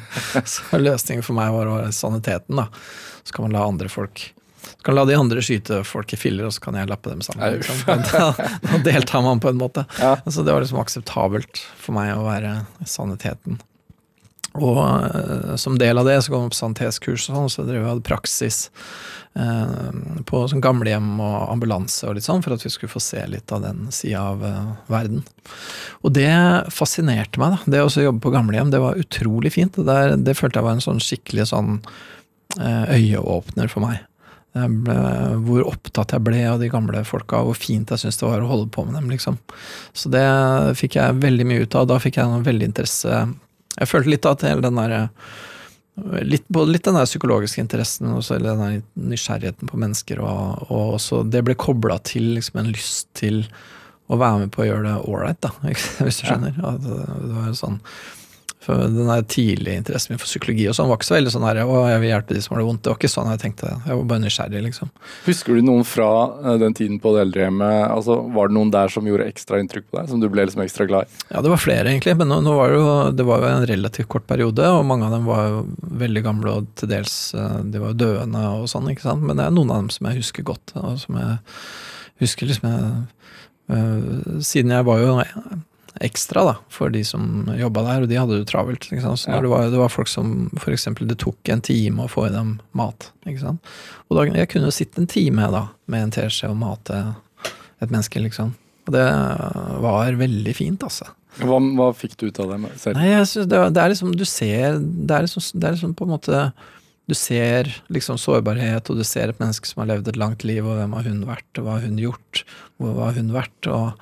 [0.52, 2.68] Så løsningen for meg var å være saniteten, da.
[3.26, 4.28] Så kan man la andre folk
[4.62, 7.20] så kan la de andre skyte folk i filler, og så kan jeg lappe dem
[7.22, 7.58] sammen.
[7.58, 7.82] Liksom.
[8.12, 9.84] Da, da deltar man på en måte.
[9.98, 10.14] Ja.
[10.26, 12.54] Så det var liksom akseptabelt for meg å være
[12.86, 13.58] saniteten.
[14.60, 17.80] Og uh, som del av det så kom jeg på sanitetskurs og sånn, så drev
[17.80, 18.66] vi hadde praksis
[19.38, 19.88] uh,
[20.28, 23.52] på sånn gamlehjem og ambulanse og litt sånn, for at vi skulle få se litt
[23.54, 25.24] av den sida av uh, verden.
[26.04, 26.28] Og det
[26.74, 27.76] fascinerte meg, da.
[27.76, 29.78] Det å jobbe på gamlehjem, det var utrolig fint.
[29.78, 31.78] Det, der, det følte jeg var en sånn skikkelig sånn
[32.52, 34.02] øyeåpner for meg.
[34.52, 34.94] Ble,
[35.46, 38.50] hvor opptatt jeg ble av de gamle folka, hvor fint jeg syntes det var å
[38.50, 39.08] holde på med dem.
[39.08, 39.38] liksom.
[39.96, 40.26] Så det
[40.76, 41.88] fikk jeg veldig mye ut av.
[41.88, 43.22] Da fikk jeg noe veldig interesse
[43.78, 45.10] jeg følte litt at hele den der
[46.24, 50.64] litt, Både litt den der psykologiske interessen og så den der nysgjerrigheten på mennesker, og,
[50.70, 53.44] og også det ble kobla til liksom en lyst til
[54.12, 55.48] å være med på å gjøre det ålreit,
[56.04, 56.56] hvis du skjønner.
[56.58, 56.74] Ja.
[56.80, 57.80] det, det var sånn
[58.62, 61.46] for den der tidlige interessen min for psykologi og sånn var ikke så veldig sånn
[61.48, 62.82] her, å, jeg vil hjelpe de som har det vondt.
[62.84, 63.70] Det var ikke sånn jeg tenkte.
[63.74, 64.92] Jeg var bare nysgjerrig, liksom.
[65.26, 66.10] Husker du noen fra
[66.44, 67.78] eh, den tiden på det eldrehjemmet?
[67.88, 70.12] Altså, var det noen der som gjorde ekstra inntrykk på deg?
[70.12, 71.24] Som du ble liksom ekstra glad i?
[71.32, 72.14] Ja, det var flere, egentlig.
[72.20, 75.08] Men nå, nå var det, jo, det var jo en relativt kort periode, og mange
[75.08, 75.64] av dem var jo
[76.04, 79.26] veldig gamle og til dels eh, De var jo døende og sånn, ikke sant.
[79.26, 81.40] Men det er noen av dem som jeg husker godt, og som jeg
[82.22, 82.94] husker liksom jeg,
[83.74, 85.18] øh, Siden jeg var jo
[86.02, 88.88] ekstra da, for de som jobba der, og de hadde det travelt.
[88.90, 89.38] Så ja.
[89.40, 90.88] det, var, det, var, folk som f.eks.
[91.00, 93.10] det tok en time å få i dem mat.
[93.26, 93.72] ikke sant?
[94.08, 96.98] Og da, jeg kunne jo sitte en time da, med en teskje og mate
[97.82, 98.54] et menneske, liksom.
[98.86, 99.06] Og det
[99.82, 101.10] var veldig fint, altså.
[101.40, 102.98] Hva, hva fikk du ut av det selv?
[102.98, 105.94] Nei, jeg synes det, det, er liksom, Du ser det er, liksom, det er liksom
[105.96, 106.42] på en måte
[107.08, 110.60] Du ser liksom sårbarhet, og du ser et menneske som har levd et langt liv,
[110.66, 112.44] og hvem har hun vært, og hva har hun gjort,
[112.76, 113.70] hvor har hun vært?
[113.72, 113.96] og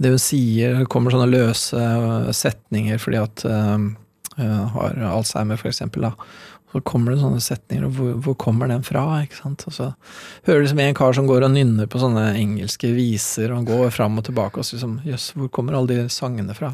[0.00, 3.90] det hun sier, kommer sånne løse øh, setninger fordi at uh,
[4.72, 6.14] har Alzheimer, for eksempel, da.
[6.72, 9.02] Så kommer det sånne setninger, og hvor, hvor kommer den fra?
[9.20, 9.66] ikke sant?
[9.68, 9.90] Og så
[10.46, 13.68] hører du liksom en kar som går og nynner på sånne engelske viser, og han
[13.68, 16.72] går fram og tilbake og sier liksom Jøss, hvor kommer alle de sangene fra?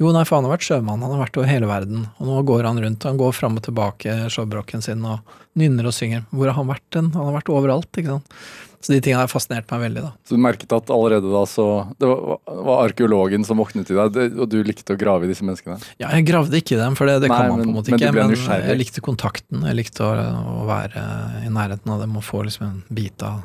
[0.00, 2.40] Jo, nei, for han har vært sjømann, han har vært over hele verden, og nå
[2.48, 6.24] går han rundt, han går fram og tilbake showbroken sin og nynner og synger.
[6.32, 7.12] Hvor har han vært den?
[7.12, 8.40] Han har vært overalt, ikke sant.
[8.84, 10.00] Så de tingene har fascinert meg veldig.
[10.04, 10.10] da.
[10.28, 11.64] Så du merket at allerede da så
[11.96, 15.46] Det var, var arkeologen som våknet i deg, og du likte å grave i disse
[15.46, 15.78] menneskene?
[15.96, 17.78] Ja, jeg gravde ikke i dem, for det, det Nei, kan man men, på en
[17.78, 18.12] måte ikke.
[18.12, 19.64] Men, men jeg likte kontakten.
[19.70, 20.12] Jeg likte å,
[20.52, 21.04] å, være
[21.46, 23.40] i nærheten av dem og få liksom en bit av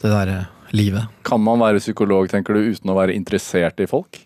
[0.00, 0.38] det derre
[0.72, 1.12] livet.
[1.28, 4.22] Kan man være psykolog, tenker du, uten å være interessert i folk?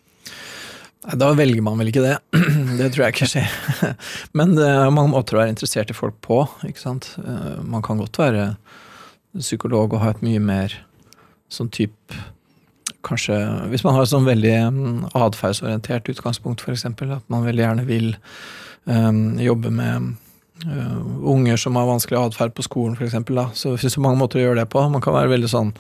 [1.19, 2.17] Da velger man vel ikke det.
[2.79, 3.55] Det tror jeg ikke skjer.
[4.39, 6.45] Men det er mange måter å være interessert i folk på.
[6.69, 7.17] ikke sant?
[7.19, 8.53] Eh, man kan godt være
[9.37, 10.75] psykolog og ha et mye mer
[11.53, 12.17] sånn type
[13.07, 13.37] Kanskje
[13.71, 16.83] hvis man har et sånn veldig mm, atferdsorientert utgangspunkt, f.eks.
[16.89, 18.09] At man veldig gjerne vil
[18.91, 20.09] um, jobbe med
[20.67, 20.97] uh,
[21.31, 23.15] unger som har vanskelig atferd på skolen, f.eks.
[23.55, 24.83] Så det finnes mange måter å gjøre det på.
[24.91, 25.71] Man kan være veldig sånn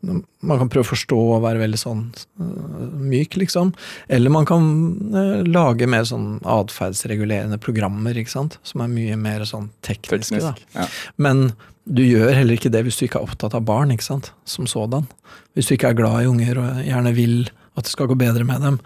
[0.00, 2.04] Man kan prøve å forstå og være veldig sånn
[2.40, 3.74] øh, myk, liksom.
[4.08, 4.64] Eller man kan
[5.12, 8.56] øh, lage mer sånn atferdsregulerende programmer, ikke sant.
[8.66, 10.54] Som er mye mer sånn tekniske, da.
[10.76, 10.88] Ja.
[11.20, 11.50] Men
[11.84, 14.32] du gjør heller ikke det hvis du ikke er opptatt av barn, ikke sant.
[14.48, 15.08] Som sådan.
[15.56, 17.40] Hvis du ikke er glad i unger og gjerne vil
[17.78, 18.78] at det skal gå bedre med dem.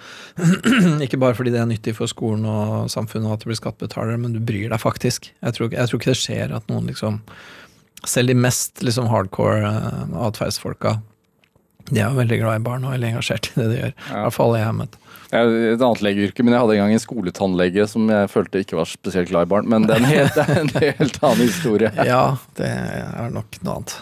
[1.05, 4.21] ikke bare fordi det er nyttig for skolen og samfunnet og at det blir skattebetalere,
[4.21, 5.31] men du bryr deg faktisk.
[5.41, 7.23] Jeg tror, jeg tror ikke det skjer at noen liksom
[8.09, 10.99] Selv de mest liksom hardcore uh, atferdsfolka,
[11.91, 13.91] de er jo veldig glad i barn og veldig engasjert i det de gjør.
[13.93, 14.95] I hvert fall alle jeg har møtt.
[15.35, 18.63] Jeg er et annet legeyrke, men jeg hadde en gang en skoletannlege som jeg følte
[18.65, 19.69] ikke var spesielt glad i barn.
[19.69, 21.93] Men det er en helt, er en helt annen historie.
[22.09, 22.25] Ja,
[22.57, 23.97] det er nok noe annet.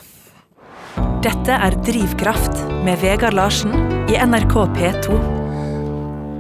[1.25, 3.75] Dette er Drivkraft med Vegard Larsen
[4.13, 5.19] i NRK P2.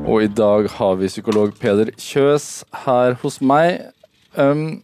[0.02, 2.48] Og i dag har vi psykolog Peder Kjøs
[2.84, 3.80] her hos meg.
[4.34, 4.82] Um,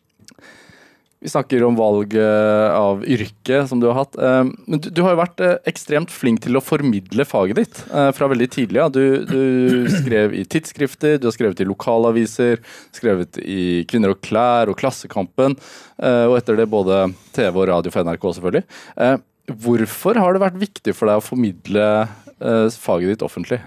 [1.20, 4.14] vi snakker om valget av yrke som du har hatt.
[4.14, 8.10] Um, men du, har jo vært eh, ekstremt flink til å formidle faget ditt eh,
[8.14, 8.80] fra veldig tidlig.
[8.84, 8.92] av.
[8.94, 12.62] Du, du skrev i tidsskrifter, du har skrevet i lokalaviser,
[12.94, 15.58] skrevet i Kvinner og klær og Klassekampen,
[15.98, 18.64] eh, og etter det både TV og radio for NRK selvfølgelig.
[19.02, 19.18] Eh,
[19.66, 23.58] hvorfor har det vært viktig for deg å formidle eh, faget ditt offentlig?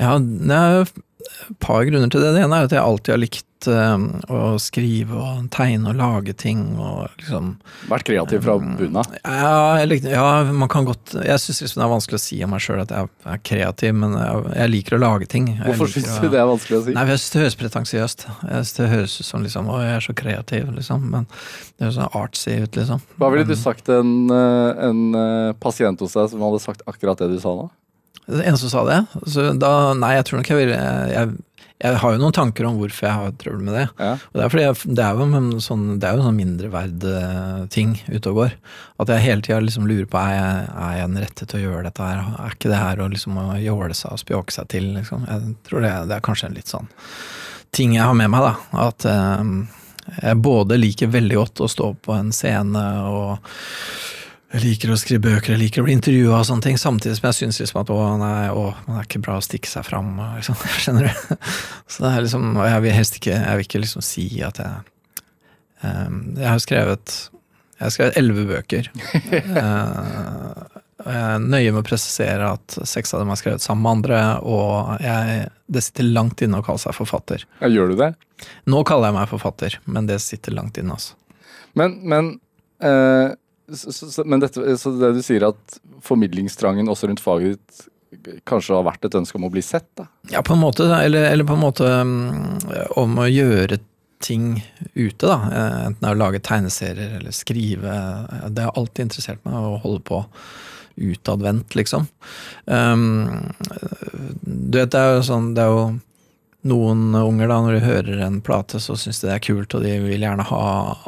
[0.00, 0.88] Ja, det er
[1.24, 2.32] et par grunner til det.
[2.36, 6.34] Det ene er at jeg alltid har likt eh, å skrive og tegne og lage
[6.38, 7.54] ting og liksom
[7.90, 9.14] Vært kreativ fra bunnen av?
[9.22, 12.64] Ja, ja man kan godt Jeg syns liksom det er vanskelig å si om meg
[12.64, 15.50] sjøl at jeg er kreativ, men jeg, jeg liker å lage ting.
[15.52, 16.96] Jeg Hvorfor syns du det er vanskelig å si?
[16.96, 18.26] Nei, for Jeg syns det høres pretensiøst.
[18.30, 21.08] Jeg synes Det høres ut som liksom Å, jeg er så kreativ, liksom.
[21.14, 23.06] Men det høres sånn artsy ut, liksom.
[23.20, 27.20] Hva ville du sagt en, eh, en eh, pasient hos deg som hadde sagt akkurat
[27.20, 27.70] det du sa nå?
[28.26, 29.00] Det eneste en som sa det.
[29.30, 30.78] Så da Nei, jeg tror nok jeg ville
[31.12, 31.34] jeg,
[31.84, 33.84] jeg har jo noen tanker om hvorfor jeg har trøbbel med det.
[33.98, 34.12] Ja.
[34.16, 36.38] Og det er fordi jeg, det er jo en sånn, det er jo en sånn
[36.38, 38.54] mindreverd-ting ute og går.
[39.02, 41.64] At jeg hele tida liksom lurer på er jeg, er jeg den rette til å
[41.64, 42.22] gjøre dette her.
[42.46, 45.26] Er ikke det her å liksom jåle seg og spjåke seg til, liksom.
[45.28, 46.88] Jeg tror det, det er kanskje en litt sånn
[47.74, 48.86] ting jeg har med meg, da.
[48.86, 49.52] At eh,
[50.22, 53.50] jeg både liker veldig godt å stå på en scene og
[54.54, 57.26] jeg liker å skrive bøker, jeg liker å bli intervjua og sånne ting, samtidig som
[57.26, 60.12] jeg syns liksom at å nei, å, man er ikke bra å stikke seg fram,
[60.36, 61.36] liksom, skjønner du?
[61.90, 64.60] Så det er liksom, og jeg vil helst ikke, jeg vil ikke liksom si at
[64.62, 64.84] jeg
[65.82, 67.16] um, Jeg har skrevet
[67.74, 68.86] jeg har skrevet elleve bøker.
[69.58, 73.96] uh, jeg er nøye med å presisere at seks av dem er skrevet sammen med
[73.96, 77.42] andre, og jeg, det sitter langt inne å kalle seg forfatter.
[77.58, 78.12] Ja, gjør du det?
[78.70, 81.18] Nå kaller jeg meg forfatter, men det sitter langt inne, altså.
[81.74, 82.30] Men, men,
[82.86, 83.34] eh,
[83.72, 87.90] så, så, men dette, så det du sier at formidlingstrangen også rundt faget ditt
[88.46, 89.88] kanskje har vært et ønske om å bli sett?
[89.98, 90.06] da?
[90.30, 92.68] Ja, på en måte, eller, eller på en måte mm,
[93.00, 93.80] om å gjøre
[94.24, 94.62] ting
[94.94, 95.38] ute, da.
[95.50, 97.96] Eh, Enten det er å lage tegneserier eller skrive.
[98.54, 100.22] Det har alltid interessert meg å holde på
[100.94, 102.06] utadvendt, liksom.
[102.70, 103.50] Um,
[104.42, 105.80] du vet, det er jo sånn Det er jo
[106.64, 109.84] noen unger, da, når de hører en plate, så syns de det er kult, og
[109.84, 110.64] de vil gjerne ha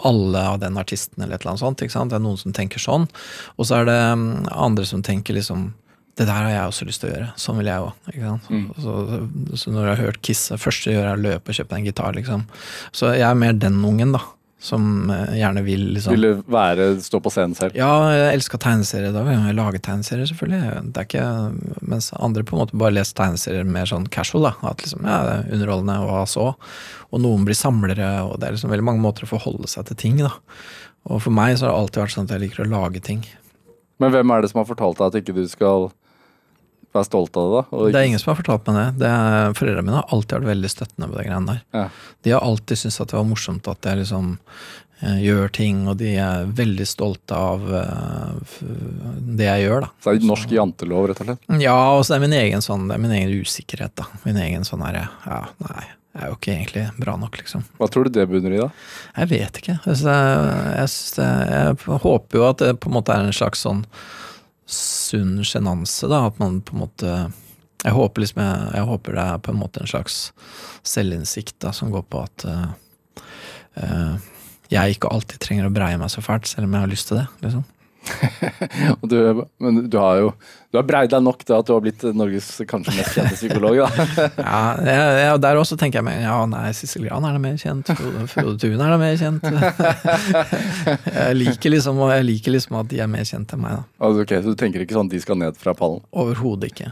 [0.08, 1.82] alle av den artisten, eller et eller annet sånt.
[1.84, 2.12] ikke sant?
[2.12, 3.08] Det er noen som tenker sånn.
[3.56, 5.70] Og så er det mm, andre som tenker liksom
[6.16, 7.26] det der har jeg også lyst til å gjøre.
[7.36, 8.46] Sånn vil jeg òg.
[8.48, 8.68] Mm.
[8.80, 8.92] Så,
[9.60, 11.76] så når jeg har hørt Kiss, det første jeg gjør, er å løpe og kjøpe
[11.76, 12.46] en gitar, liksom.
[12.96, 14.22] Så jeg er mer den ungen, da.
[14.58, 17.76] Som eh, gjerne vil liksom Ville være, stå på scenen selv?
[17.76, 19.12] Ja, jeg elsker tegneserier.
[19.12, 20.92] Da jeg lager tegneserier, selvfølgelig.
[20.94, 21.26] Det er ikke,
[21.84, 24.48] mens andre på en måte bare leser tegneserier mer sånn casual.
[24.48, 26.46] da, At liksom, ja, det er underholdende, og hva så?
[27.12, 30.00] Og noen blir samlere, og det er liksom veldig mange måter å forholde seg til
[30.06, 30.16] ting.
[30.24, 30.32] da.
[31.06, 33.22] Og for meg så har det alltid vært sånn at jeg liker å lage ting.
[34.02, 35.90] Men hvem er det som har fortalt deg at ikke du skal
[36.98, 37.58] være stolt av det?
[37.60, 37.76] da?
[37.76, 38.86] Og Det er ingen som har fortalt meg det.
[39.04, 41.62] det er, foreldrene mine har alltid vært veldig støttende på de greiene der.
[41.76, 41.86] Ja.
[42.26, 44.32] De har alltid syntes at det var morsomt at jeg liksom
[45.02, 48.62] eh, gjør ting, og de er veldig stolte av eh,
[49.36, 49.92] det jeg gjør, da.
[50.00, 51.46] Så det er norsk jantelov, rett og slett?
[51.62, 54.08] Ja, og så er min egen sånn, det er min egen usikkerhet, da.
[54.26, 57.64] Min egen sånn herre Ja, nei, jeg er jo ikke egentlig bra nok, liksom.
[57.76, 58.70] Hva tror du det bunner i, da?
[59.20, 59.74] Jeg vet ikke.
[59.84, 60.14] Jeg, det,
[60.78, 63.82] jeg, det, jeg håper jo at det på en måte er en slags sånn
[64.66, 66.26] sunn sjenanse, da.
[66.26, 67.16] At man på en måte
[67.84, 70.16] Jeg håper liksom jeg, jeg håper det er på en måte en slags
[70.86, 74.16] selvinnsikt da, som går på at uh,
[74.72, 77.20] jeg ikke alltid trenger å breie meg så fælt, selv om jeg har lyst til
[77.20, 77.26] det.
[77.44, 77.62] liksom.
[79.10, 79.16] Du,
[79.62, 80.28] men du har jo
[80.72, 83.78] Du har breid deg nok til at du har blitt Norges kanskje mest kjente psykolog.
[83.82, 84.06] da.
[84.46, 87.56] Ja, jeg, jeg, Der også tenker jeg meg ja, nei, Sissel Gran er da mer
[87.60, 89.46] kjent, Frode, Frode Tune er da mer kjent.
[91.16, 93.84] Jeg liker, liksom, jeg liker liksom at de er mer kjent enn meg, da.
[94.06, 96.02] Altså, ok, Så du tenker ikke sånn at de skal ned fra pallen?
[96.16, 96.90] Overhodet ikke.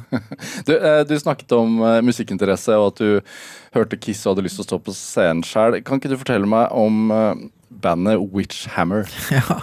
[0.68, 3.36] Du, eh, du snakket om eh, musikkinteresse og at du
[3.76, 5.78] hørte Kiss og hadde lyst til å stå på scenen sjøl.
[5.86, 7.44] Kan ikke du fortelle meg om eh,
[7.82, 9.08] bandet Witchhammer.
[9.34, 9.58] Ja.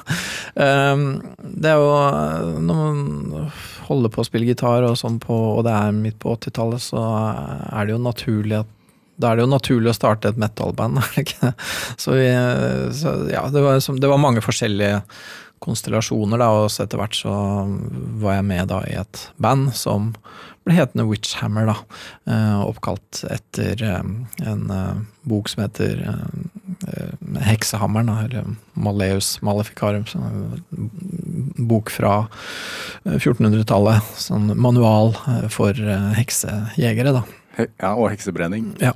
[0.91, 3.51] Um, det er jo Når man
[3.87, 7.01] holder på å spille gitar og sånn på, og det er midt på 80-tallet, så
[7.71, 8.77] er det jo naturlig at
[9.21, 11.53] da er det jo naturlig å starte et metal-band, er det ikke det?
[11.93, 12.17] Så,
[12.97, 15.01] så ja, det var, det var, mange forskjellige
[15.61, 17.33] konstellasjoner, da, og så etter hvert så
[18.23, 20.09] var jeg med da i et band som
[20.65, 21.75] ble hetende Witchhammer, da.
[22.29, 24.01] Eh, oppkalt etter eh,
[24.45, 26.03] en eh, bok som heter
[27.45, 30.05] Heksehammeren, eller Maleus Maleficarum.
[31.57, 32.15] Bok fra
[33.03, 34.13] 1400-tallet.
[34.17, 35.13] Sånn manual
[35.53, 35.77] for
[36.17, 37.25] heksejegere, da.
[37.81, 38.71] Ja, og heksebrenning.
[38.81, 38.93] Ja.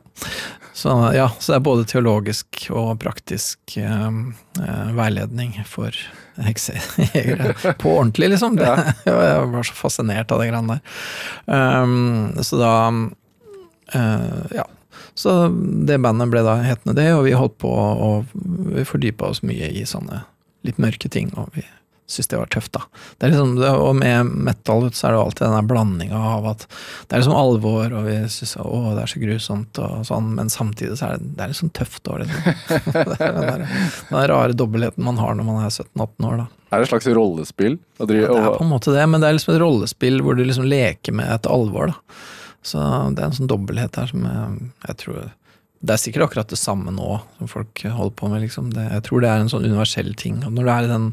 [0.76, 4.18] Så, ja, så det er både teologisk og praktisk eh,
[4.98, 5.96] veiledning for
[6.36, 7.54] heksejegere.
[7.82, 8.58] På ordentlig, liksom.
[8.60, 8.68] Det,
[9.06, 10.84] jeg var så fascinert av de greiene der.
[11.48, 12.74] Um, så da
[13.96, 14.68] uh, Ja.
[15.16, 15.36] Så
[15.88, 18.36] det bandet ble da hetende det, og vi holdt på og
[18.76, 20.24] vi fordypa oss mye i sånne
[20.66, 21.32] litt mørke ting.
[21.38, 21.66] og vi
[22.08, 22.82] syntes det var tøft, da.
[23.18, 27.16] Det er liksom, og med metal så er det alltid den blandinga av at det
[27.16, 31.00] er liksom alvor, og vi syns å, det er så grusomt, og sånn, men samtidig
[31.00, 32.46] så er det, det er liksom tøft òg, liksom.
[33.10, 33.66] det er den, der,
[34.12, 36.48] den rare dobbeltheten man har når man er 17-18 år, da.
[36.70, 37.80] Er det et slags rollespill?
[37.98, 40.46] Ja, det er på en måte det, men det er liksom et rollespill hvor du
[40.46, 42.22] liksom leker med et alvor, da.
[42.66, 42.82] Så
[43.14, 45.26] det er en sånn dobbelthet her som jeg, jeg tror
[45.86, 48.46] det er sikkert akkurat det samme nå som folk holder på med.
[48.46, 48.72] Liksom.
[48.74, 50.42] Det, jeg tror det er en sånn universell ting.
[50.48, 51.12] Og når det er i den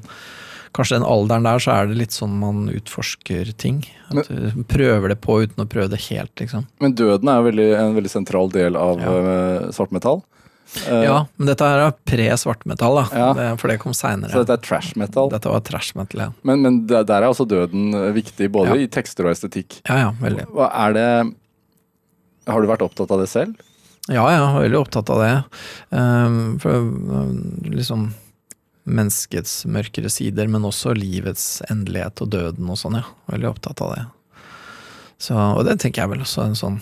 [0.72, 3.82] kanskje den alderen der, så er det litt sånn man utforsker ting.
[4.08, 6.64] At du prøver det på uten å prøve det helt, liksom.
[6.80, 9.72] Men døden er veldig, en veldig sentral del av ja.
[9.76, 10.22] svart metall?
[10.72, 13.02] Uh, ja, men dette her er pre-svartmetall.
[13.12, 13.50] Ja.
[13.60, 14.32] for det kom seinere.
[14.32, 15.28] Så dette er trash metal?
[15.34, 16.30] Dette var trash metal, ja.
[16.48, 18.86] Men, men der er altså døden viktig, både ja.
[18.86, 19.82] i tekster og estetikk.
[19.84, 20.48] Ja, ja, veldig.
[20.56, 21.08] Hva er det
[22.48, 23.60] Har du vært opptatt av det selv?
[24.10, 25.34] Ja, jeg er veldig opptatt av det.
[25.94, 26.88] Um, for
[27.70, 28.08] liksom
[28.82, 33.04] menneskets mørkere sider, men også livets endelighet og døden og sånn, ja.
[33.30, 34.02] Veldig opptatt av det.
[35.22, 36.80] Så, og det tenker jeg vel også en sånn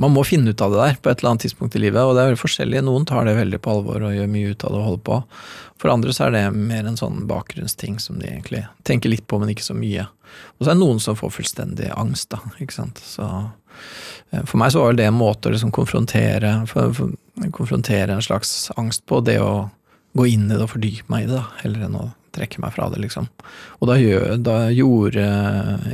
[0.00, 2.14] Man må finne ut av det der på et eller annet tidspunkt i livet, og
[2.16, 2.82] det er veldig forskjellig.
[2.84, 5.16] Noen tar det veldig på alvor og gjør mye ut av det og holder på.
[5.80, 9.40] For andre så er det mer en sånn bakgrunnsting som de egentlig tenker litt på,
[9.40, 10.04] men ikke så mye.
[10.56, 13.00] Og så er det noen som får fullstendig angst, da, ikke sant.
[13.04, 13.24] Så
[14.44, 17.14] for meg så var det en måte å liksom konfrontere, for, for,
[17.54, 19.68] konfrontere en slags angst på, det å
[20.16, 22.74] gå inn i det og fordype meg i det, da, heller enn å trekke meg
[22.74, 23.28] fra det, liksom.
[23.80, 25.26] Og da, gjør, da gjorde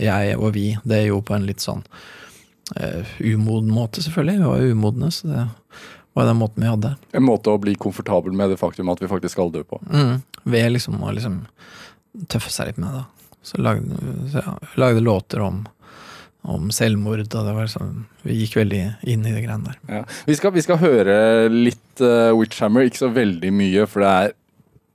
[0.02, 1.84] jeg og vi det jo på en litt sånn
[2.78, 4.40] uh, umoden måte, selvfølgelig.
[4.40, 5.44] Vi var umodne, så det
[6.12, 6.94] var den måten vi hadde.
[7.16, 9.80] En måte å bli komfortabel med det faktum at vi faktisk skal dø på.
[9.90, 11.42] Mm, ved liksom å liksom
[12.28, 13.04] tøffe seg litt med det.
[13.42, 15.64] Så lagde, så ja, lagde låter om
[16.42, 17.22] om selvmord.
[17.22, 19.78] og det var sånn, Vi gikk veldig inn i det greiene der.
[19.88, 20.02] Ja.
[20.26, 21.14] Vi, skal, vi, skal, høre
[21.52, 24.36] litt uh, Witchhammer, ikke så veldig mye, for det er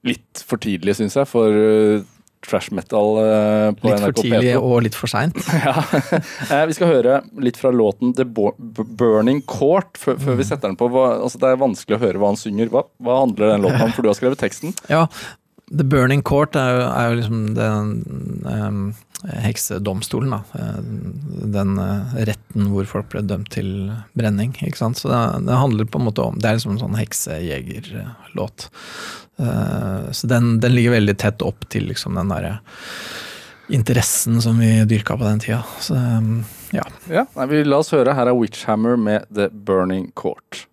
[0.07, 2.03] litt for tidlig, syns jeg, for uh,
[2.47, 5.39] trash metal uh, på litt NRK Litt for tidlig og litt for seint.
[5.65, 6.61] ja.
[6.67, 10.51] vi skal høre litt fra låten The Burning Court før, før vi mm.
[10.51, 10.91] setter den på.
[10.93, 12.71] Hva, altså, det er vanskelig å høre hva han synger.
[12.73, 14.75] Hva, hva handler den låten om, for du har skrevet teksten?
[14.91, 15.07] Ja,
[15.67, 17.89] The Burning Court er jo, er jo liksom den
[18.47, 18.83] um,
[19.23, 20.43] heksedomstolen, da.
[20.59, 20.79] Eh,
[21.57, 24.53] den eh, retten hvor folk ble dømt til brenning.
[24.61, 25.01] ikke sant?
[25.01, 28.69] Så det, det handler på en måte om Det er liksom en sånn heksejegerlåt.
[29.41, 32.59] Eh, så den, den, ligger veldig tett opp til liksom den derre
[33.73, 35.63] interessen som vi dyrka på den tida.
[35.83, 35.97] Så
[36.71, 36.85] ja.
[37.11, 38.15] ja nei, vi La oss høre.
[38.15, 40.67] Her er Witchhammer med The Burning Court.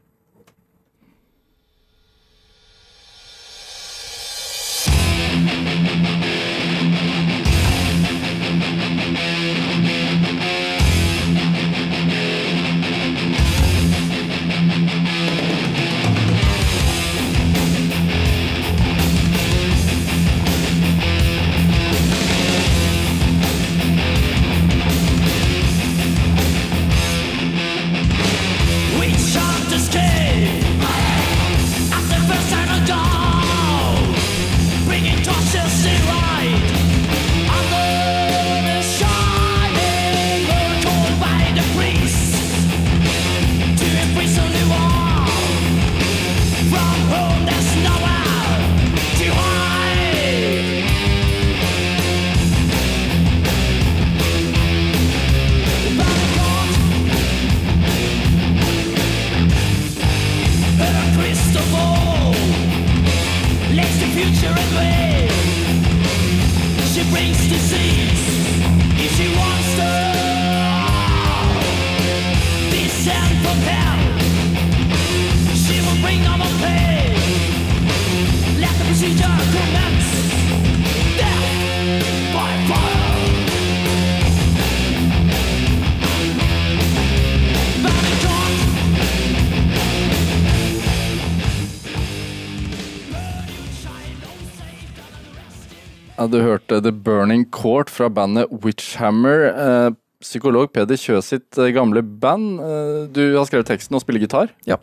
[96.64, 99.44] Hørte The Burning Court fra bandet Witchhammer.
[99.52, 99.90] Eh,
[100.24, 102.60] psykolog Peder Kjø sitt eh, gamle band.
[102.60, 104.50] Eh, du har skrevet teksten og spiller gitar.
[104.68, 104.78] Ja.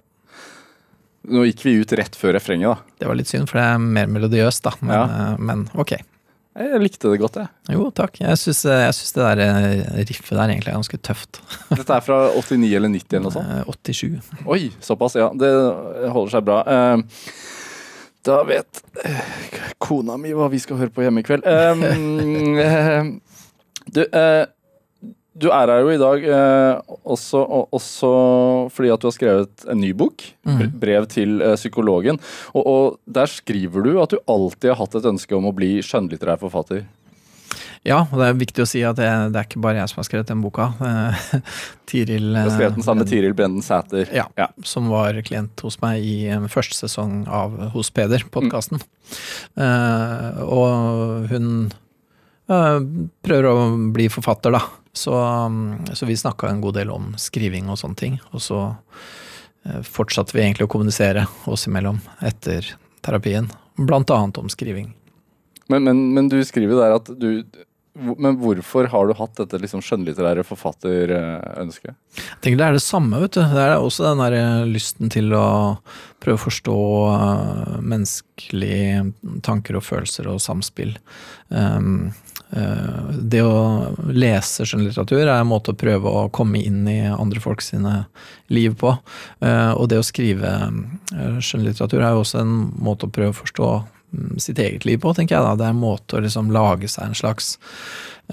[1.29, 2.95] Nå gikk vi ut rett før refrenget, da.
[3.01, 4.71] Det var litt synd, for det er mer melodiøst, da.
[4.81, 5.35] Men, Ja.
[5.37, 5.97] men ok.
[6.51, 7.47] Jeg likte det godt, jeg.
[7.71, 8.17] Jo, takk.
[8.19, 11.39] Jeg syns, det der riffet der egentlig er ganske tøft.
[11.71, 13.53] Dette er fra 89 eller 90 eller noe sånt.
[13.55, 14.45] Eh, 87.
[14.51, 15.29] Oi, såpass, ja.
[15.31, 15.51] Det
[16.11, 16.57] holder seg bra.
[16.67, 17.21] Eh,
[18.27, 19.21] da vet eh,
[19.81, 21.45] kona mi hva vi skal høre på hjemme i kveld.
[21.47, 21.81] Um,
[23.95, 24.43] du, uh,
[25.41, 28.11] du er her jo i dag uh, også, og- også
[28.75, 30.21] fordi at du har skrevet en ny bok.
[30.45, 32.19] bre- Brev til uh, psykologen.
[32.53, 35.77] Og, og der skriver du at du alltid har hatt et ønske om å bli
[35.85, 36.83] skjønnlitterær forfatter.
[37.87, 40.01] Ja, og det er viktig å si at det, det er ikke bare jeg som
[40.03, 40.67] har skrevet den boka.
[40.85, 41.21] Eh,
[41.89, 44.11] Tiril Du har skrevet den sammen med eh, Tiril Brenden Sæter.
[44.13, 48.83] Ja, som var klient hos meg i eh, første sesong av Hos Peder, podkasten.
[49.57, 51.47] og hun
[52.51, 52.77] eh,
[53.25, 53.55] prøver å
[53.95, 54.61] bli forfatter, da.
[54.93, 58.19] Så, mm, så vi snakka en god del om skriving og sånne ting.
[58.29, 58.61] Og så
[59.65, 63.49] eh, fortsatte vi egentlig å kommunisere oss imellom etter terapien.
[63.81, 64.91] Blant annet om skriving.
[65.71, 67.41] Men, men, men du skriver der at du
[67.93, 71.91] Men hvorfor har du hatt dette liksom skjønnlitterære forfatterønsket?
[72.15, 73.41] Jeg tenker det er det samme, vet du.
[73.43, 75.47] Det er også den der eh, lysten til å
[76.23, 76.77] prøve å forstå
[77.11, 79.03] eh, menneskelige
[79.43, 80.95] tanker og følelser og samspill.
[81.49, 82.13] Um,
[82.55, 87.43] eh, det å lese skjønnlitteratur er en måte å prøve å komme inn i andre
[87.43, 88.05] folk sine
[88.47, 88.95] liv på.
[89.41, 90.49] Og det å skrive
[91.11, 93.71] skjønnlitteratur er jo også en måte å prøve å forstå
[94.41, 95.57] sitt eget liv på, tenker jeg da.
[95.59, 97.53] Det er en måte å liksom lage seg en slags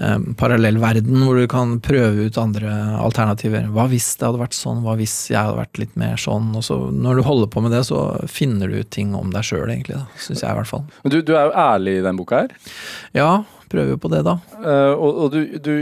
[0.01, 3.69] eh, parallell verden hvor du kan prøve ut andre alternativer.
[3.75, 6.51] Hva hvis det hadde vært sånn, hva hvis jeg hadde vært litt mer sånn?
[6.59, 8.01] Og så når du holder på med det, så
[8.31, 9.99] finner du ut ting om deg sjøl, egentlig.
[10.01, 10.83] da, Syns jeg i hvert fall.
[11.05, 12.75] Men du, du er jo ærlig i den boka her.
[13.15, 13.31] Ja,
[13.69, 14.39] prøver jo på det, da.
[14.59, 15.73] Uh, og og du, du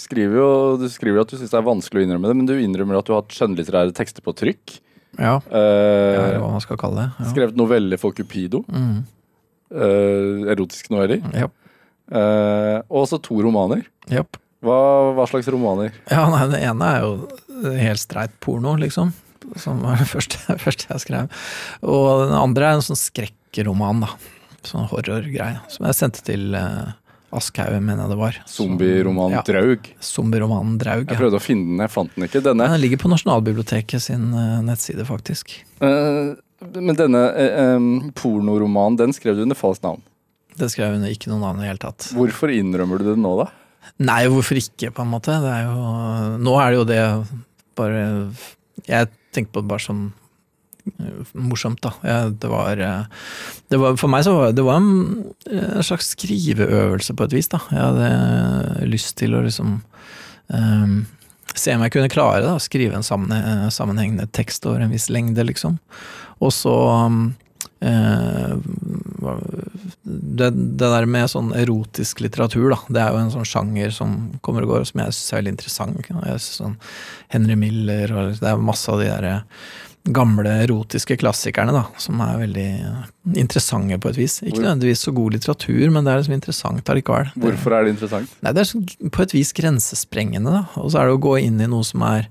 [0.00, 2.56] skriver jo du skriver at du syns det er vanskelig å innrømme det, men du
[2.56, 4.80] innrømmer at du har hatt skjønnlitterære tekster på trykk.
[5.16, 5.60] Ja, det
[6.20, 7.10] er hva man skal kalle det.
[7.22, 7.28] Ja.
[7.30, 8.60] Skrevet noveller for Cupido.
[8.68, 9.06] Mm.
[9.74, 11.22] Eh, erotiske noveller.
[11.36, 11.50] Ja.
[12.06, 13.80] Uh, og også to romaner.
[14.12, 14.38] Yep.
[14.66, 14.76] Hva,
[15.16, 15.94] hva slags romaner?
[16.10, 19.10] Ja, nei, det ene er jo helt streit porno, liksom.
[19.58, 21.32] Som var det første, første jeg skrev.
[21.86, 24.12] Og den andre er en sånn skrekkroman, da.
[24.66, 25.58] Sånn horrorgreie.
[25.70, 26.94] Som jeg sendte til uh,
[27.36, 28.38] Aschhaug, mener jeg det var.
[28.50, 29.42] Zombieromanen Ja.
[29.46, 29.90] Draug.
[30.02, 31.06] Zombieromanen Draug.
[31.10, 32.42] Jeg prøvde å finne den, jeg fant den ikke.
[32.46, 32.68] Denne.
[32.70, 35.56] Den ligger på Nasjonalbiblioteket sin eh, nettside, faktisk.
[35.82, 36.34] Eh,
[36.74, 37.86] men denne eh,
[38.18, 40.02] pornoromanen, den skrev du under falskt navn.
[40.56, 42.10] Det skrev hun ikke noe navn i det hele tatt.
[42.16, 43.50] Hvorfor innrømmer du det nå, da?
[44.02, 45.36] Nei, hvorfor ikke, på en måte?
[45.42, 47.02] Det er jo Nå er det jo det
[47.78, 48.00] bare
[48.88, 50.00] Jeg tenker på det bare som
[50.90, 51.92] eh, morsomt, da.
[52.02, 53.28] Jeg, det, var, eh,
[53.70, 57.50] det var For meg så var det var en, en slags skriveøvelse på et vis,
[57.52, 57.62] da.
[57.70, 59.78] Jeg hadde lyst til å liksom
[60.50, 60.96] eh,
[61.56, 65.08] se om jeg kunne klare da, å skrive en sammenhe- sammenhengende tekst over en viss
[65.12, 65.78] lengde, liksom.
[66.44, 66.76] Og så
[67.80, 68.52] eh,
[70.06, 74.14] det, det der med sånn erotisk litteratur, da, det er jo en sånn sjanger som
[74.44, 75.98] kommer og går, som jeg syns er veldig interessant.
[76.04, 76.78] Jeg synes sånn
[77.32, 79.42] Henry Miller og Det er masse av de der
[80.14, 82.66] gamle erotiske klassikerne da, som er veldig
[83.38, 84.38] interessante på et vis.
[84.44, 87.32] Ikke nødvendigvis så god litteratur, men det er liksom interessant allikevel.
[87.42, 88.36] Hvorfor er det interessant?
[88.44, 90.62] Nei, det er på et vis grensesprengende, da.
[90.82, 92.30] Og så er det å gå inn i noe som er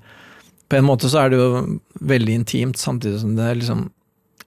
[0.65, 3.83] På en måte så er det jo veldig intimt, samtidig som det er liksom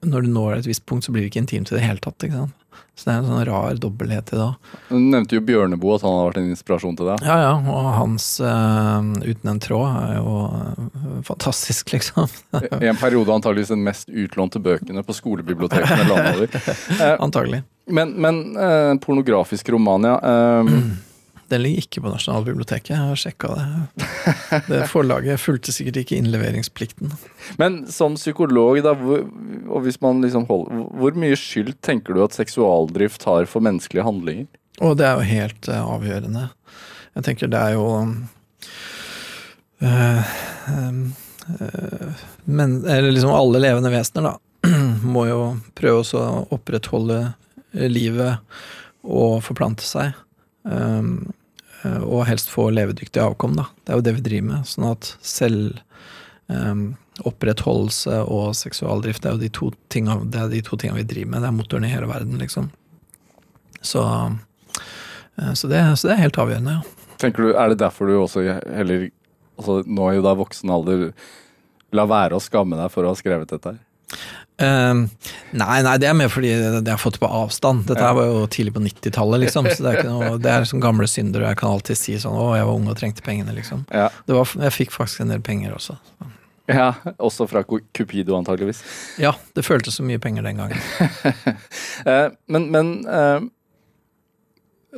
[0.03, 2.19] Når du når et visst punkt, så blir det ikke intimt i det hele tatt,
[2.23, 2.58] ikke sant.
[2.99, 4.47] Så det er en sånn rar dobbelthet i det.
[4.89, 7.23] Du nevnte jo Bjørneboe, at han har vært en inspirasjon til deg.
[7.23, 12.27] Ja ja, og hans uh, Uten en tråd er jo uh, fantastisk, liksom.
[12.59, 16.79] I en periode antageligvis den mest utlånte bøkene på skolebibliotekene landet over.
[16.99, 17.63] Uh, Antagelig.
[17.89, 20.73] Men, men eh, pornografisk roman, eh,
[21.49, 23.65] Den ligger ikke på Nasjonalbiblioteket, jeg har sjekka det.
[24.67, 27.13] Det forlaget fulgte sikkert ikke innleveringsplikten.
[27.61, 29.23] Men som psykolog, da, hvor,
[29.69, 34.05] og hvis man liksom holder, hvor mye skyld tenker du at seksualdrift har for menneskelige
[34.05, 34.47] handlinger?
[34.85, 36.45] Og det er jo helt uh, avgjørende.
[37.17, 37.87] Jeg tenker det er jo
[39.81, 40.35] uh,
[40.69, 40.93] eh,
[42.45, 44.69] Men eller liksom alle levende vesener, da,
[45.15, 45.41] må jo
[45.75, 47.23] prøve å opprettholde
[47.73, 48.37] livet
[49.03, 50.13] og forplante seg.
[50.63, 51.31] Um,
[51.85, 53.69] og helst få levedyktig avkom, da.
[53.83, 54.67] Det er jo det vi driver med.
[54.67, 55.79] Sånn at selv
[56.51, 56.89] um,
[57.27, 59.23] opprettholdelse og seksualdrift.
[59.23, 60.17] Det er jo de to tinga,
[60.51, 61.43] de to tinga vi driver med.
[61.43, 62.69] Det er motoren i hele verden, liksom.
[63.81, 64.03] Så,
[65.39, 67.13] eh, så, det, så det er helt avgjørende, ja.
[67.19, 69.09] Tenker du, Er det derfor du også heller
[69.59, 71.09] altså Nå i da voksen alder
[71.91, 73.79] la være å skamme deg for å ha skrevet dette her?
[74.59, 75.05] Uh,
[75.55, 76.49] nei, nei, det er mer fordi
[76.83, 77.85] det har fått på avstand.
[77.87, 78.15] Dette ja.
[78.15, 79.69] var jo tidlig på 90-tallet, liksom.
[79.71, 82.35] Så det er noe, det er som gamle synder, og jeg kan alltid si sånn
[82.35, 83.85] 'Å, jeg var ung og trengte pengene', liksom.
[83.93, 84.09] Ja.
[84.27, 85.95] Var, jeg fikk faktisk en del penger også.
[86.69, 88.83] Ja, Også fra Cupido, antageligvis.
[89.17, 90.77] Ja, det føltes så mye penger den gangen.
[92.05, 93.41] uh, men, men uh,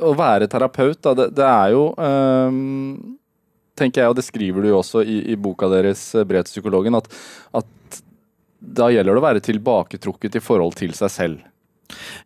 [0.02, 1.86] å være terapeut, da, det, det er jo
[3.78, 6.98] tenker jeg, og det skriver du jo også i, i boka deres, Brev til psykologen,
[6.98, 7.08] at,
[7.56, 7.68] at
[8.62, 11.48] da gjelder det å være tilbaketrukket i forhold til seg selv.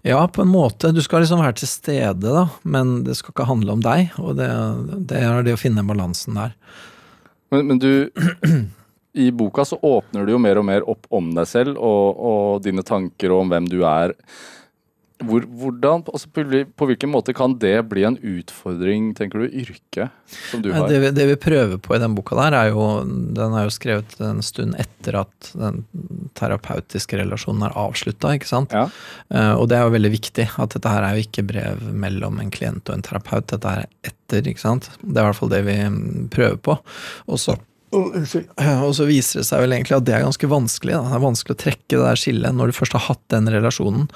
[0.07, 0.93] Ja, på en måte.
[0.95, 4.13] Du skal liksom være til stede, da, men det skal ikke handle om deg.
[4.23, 4.51] Og det,
[5.11, 6.55] det er det å finne balansen der.
[7.55, 7.91] Men, men, du
[9.17, 12.67] I boka så åpner du jo mer og mer opp om deg selv og, og
[12.67, 14.13] dine tanker og om hvem du er.
[15.25, 16.43] Hvor, hvordan, altså på,
[16.77, 20.13] på, hvilken måte kan det bli en utfordring, tenker du, yrket
[20.51, 20.91] som du har?
[20.91, 23.73] Det vi, det vi, prøver på i den boka der, er jo Den er jo
[23.73, 25.87] skrevet en stund etter at den
[26.39, 28.35] terapeutiske relasjonen er avslutta.
[28.73, 28.87] Ja.
[29.33, 32.41] Uh, og det er jo veldig viktig at dette her er jo ikke brev mellom
[32.43, 34.91] en klient og en terapeut, dette er etter, ikke sant.
[35.03, 35.79] Det er i hvert fall det vi
[36.33, 36.79] prøver på.
[37.31, 37.59] Og så
[37.97, 40.97] og så viser det seg vel egentlig at det er ganske vanskelig.
[40.97, 41.03] Da.
[41.07, 44.09] Det er vanskelig å trekke det der skillet når du først har hatt den relasjonen.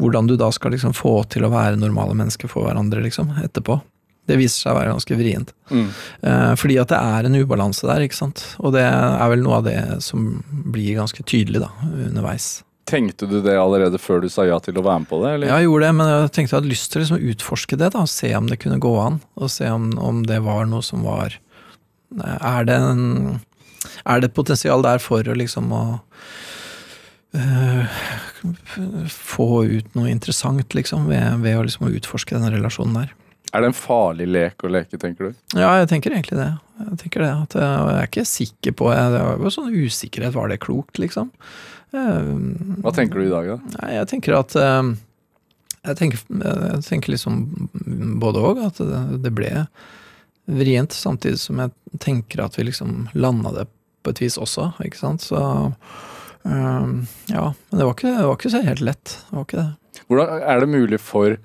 [0.00, 3.78] Hvordan du da skal liksom få til å være normale mennesker for hverandre liksom, etterpå.
[4.30, 5.52] Det viser seg å være ganske vrient.
[5.70, 5.86] Mm.
[6.30, 8.44] Eh, fordi at det er en ubalanse der, ikke sant.
[8.62, 12.60] Og det er vel noe av det som blir ganske tydelig da, underveis.
[12.90, 15.34] Tenkte du det allerede før du sa ja til å være med på det?
[15.36, 15.50] Eller?
[15.50, 17.92] Ja, jeg gjorde det, men jeg tenkte jeg hadde lyst til å liksom utforske det.
[17.94, 19.20] da, Se om det kunne gå an.
[19.38, 21.38] Og se om, om det var noe som var
[22.18, 23.40] er det, en,
[24.02, 25.84] er det et potensial der for å liksom å
[27.38, 28.00] øh,
[29.14, 33.14] få ut noe interessant, liksom, ved, ved å liksom utforske den relasjonen der.
[33.50, 35.38] Er det en farlig lek å leke, tenker du?
[35.58, 36.50] Ja, jeg tenker egentlig det.
[36.80, 39.74] Jeg tenker det, at jeg, jeg er ikke sikker på Jeg, det var jo sånn
[39.74, 40.34] usikkerhet.
[40.36, 41.32] Var det klokt, liksom?
[41.90, 42.36] Uh,
[42.84, 43.72] Hva tenker du i dag, da?
[43.80, 44.92] Nei, jeg tenker at uh,
[45.80, 47.40] jeg tenker, jeg tenker liksom
[48.22, 48.78] både òg, at
[49.24, 49.50] det, ble
[50.50, 53.66] vrient, samtidig som jeg tenker at vi liksom landa det
[54.04, 55.24] på et vis også, ikke sant.
[55.24, 55.40] Så
[56.44, 57.46] ja.
[57.48, 59.16] Men det var, ikke, det var ikke så helt lett.
[59.28, 60.02] Det var ikke det.
[60.10, 61.36] Hvordan er det mulig for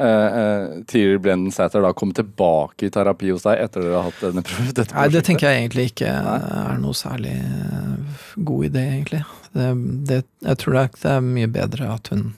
[0.00, 4.08] uh, uh, Tiril Blenden Sæther da komme tilbake i terapi hos deg etter dere har
[4.10, 4.72] hatt denne prøven?
[4.94, 9.22] Nei, det tenker jeg egentlig ikke er noe særlig uh, god idé, egentlig.
[9.52, 9.70] Det,
[10.10, 12.32] det, jeg tror det er, det er, mye bedre at hun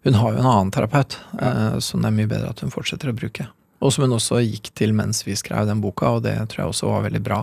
[0.00, 1.78] Hun har jo en annen terapeut, ja.
[1.84, 3.44] som det er mye bedre at hun fortsetter å bruke.
[3.80, 6.72] Og som hun også gikk til mens vi skrev den boka, og det tror jeg
[6.74, 7.40] også var veldig bra.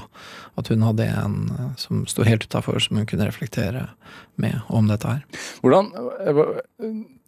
[0.58, 3.88] At hun hadde en eh, som sto helt utafor, som hun kunne reflektere
[4.42, 5.46] med om dette her.
[5.66, 5.92] Hvordan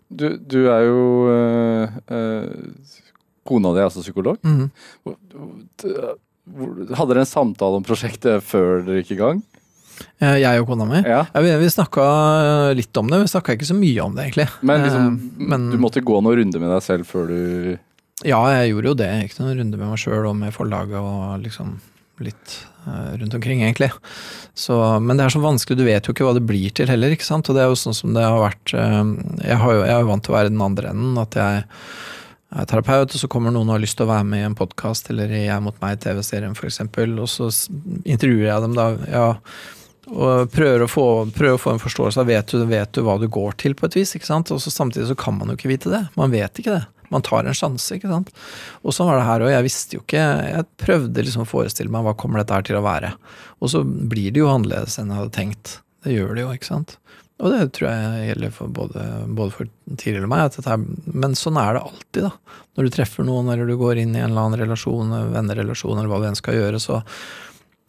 [0.09, 2.47] Du, du er jo øh,
[3.45, 4.37] Kona di er altså psykolog.
[4.43, 4.69] Mm -hmm.
[6.95, 9.43] Hadde dere en samtale om prosjektet før dere gikk i gang?
[10.19, 11.01] Jeg og kona mi?
[11.05, 11.25] Ja.
[11.35, 14.47] Vi snakka litt om det, vi snakka ikke så mye om det, egentlig.
[14.61, 17.77] Men, liksom, Men du måtte gå noen runder med deg selv før du
[18.27, 19.07] ja, jeg gjorde jo det.
[19.07, 21.77] Jeg gikk noen runder med meg sjøl og med forlaget og liksom
[22.25, 22.55] litt
[22.85, 23.91] uh, rundt omkring, egentlig.
[24.57, 27.15] Så, men det er så vanskelig, du vet jo ikke hva det blir til heller,
[27.15, 27.49] ikke sant.
[27.49, 29.01] Og det er jo sånn som det har vært uh,
[29.45, 31.19] Jeg, har jo, jeg er jo vant til å være den andre enden.
[31.21, 31.65] At jeg
[32.49, 34.57] er terapeut, og så kommer noen og har lyst til å være med i en
[34.57, 37.51] podkast eller i Jeg mot meg-TV-serien f.eks., og så
[38.09, 38.93] intervjuer jeg dem da.
[39.09, 39.27] ja
[40.09, 41.05] og prøver å, få,
[41.35, 43.87] prøver å få en forståelse av vet du, vet du hva du går til, på
[43.87, 44.15] et vis.
[44.17, 44.51] ikke sant?
[44.53, 46.05] Og så Samtidig så kan man jo ikke vite det.
[46.19, 46.85] Man vet ikke det.
[47.09, 48.29] Man tar en sjanse, ikke sant.
[48.85, 49.51] Og sånn var det her òg.
[49.55, 52.79] Jeg visste jo ikke Jeg prøvde liksom å forestille meg hva kommer dette her til
[52.79, 53.13] å være.
[53.59, 55.79] Og så blir det jo annerledes enn jeg hadde tenkt.
[56.05, 56.95] Det gjør det jo, ikke sant.
[57.39, 59.03] Og det tror jeg gjelder for både,
[59.35, 60.57] både for Tiril og meg.
[60.65, 62.57] Her, men sånn er det alltid, da.
[62.75, 66.11] Når du treffer noen, eller du går inn i en eller annen relasjon, vennerelasjon, eller
[66.11, 66.99] hva du enn skal gjøre, så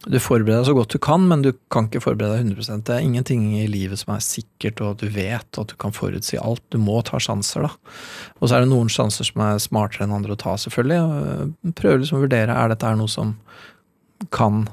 [0.09, 2.95] du forbereder deg så godt du kan, men du kan ikke forberede deg 100 Det
[2.95, 6.39] er ingenting i livet som er sikkert, og at du vet at du kan forutsi
[6.41, 6.63] alt.
[6.73, 7.93] Du må ta sjanser, da.
[8.39, 11.73] Og så er det noen sjanser som er smartere enn andre å ta, selvfølgelig.
[11.77, 13.35] Prøv liksom å vurdere er dette noe som
[14.33, 14.65] kan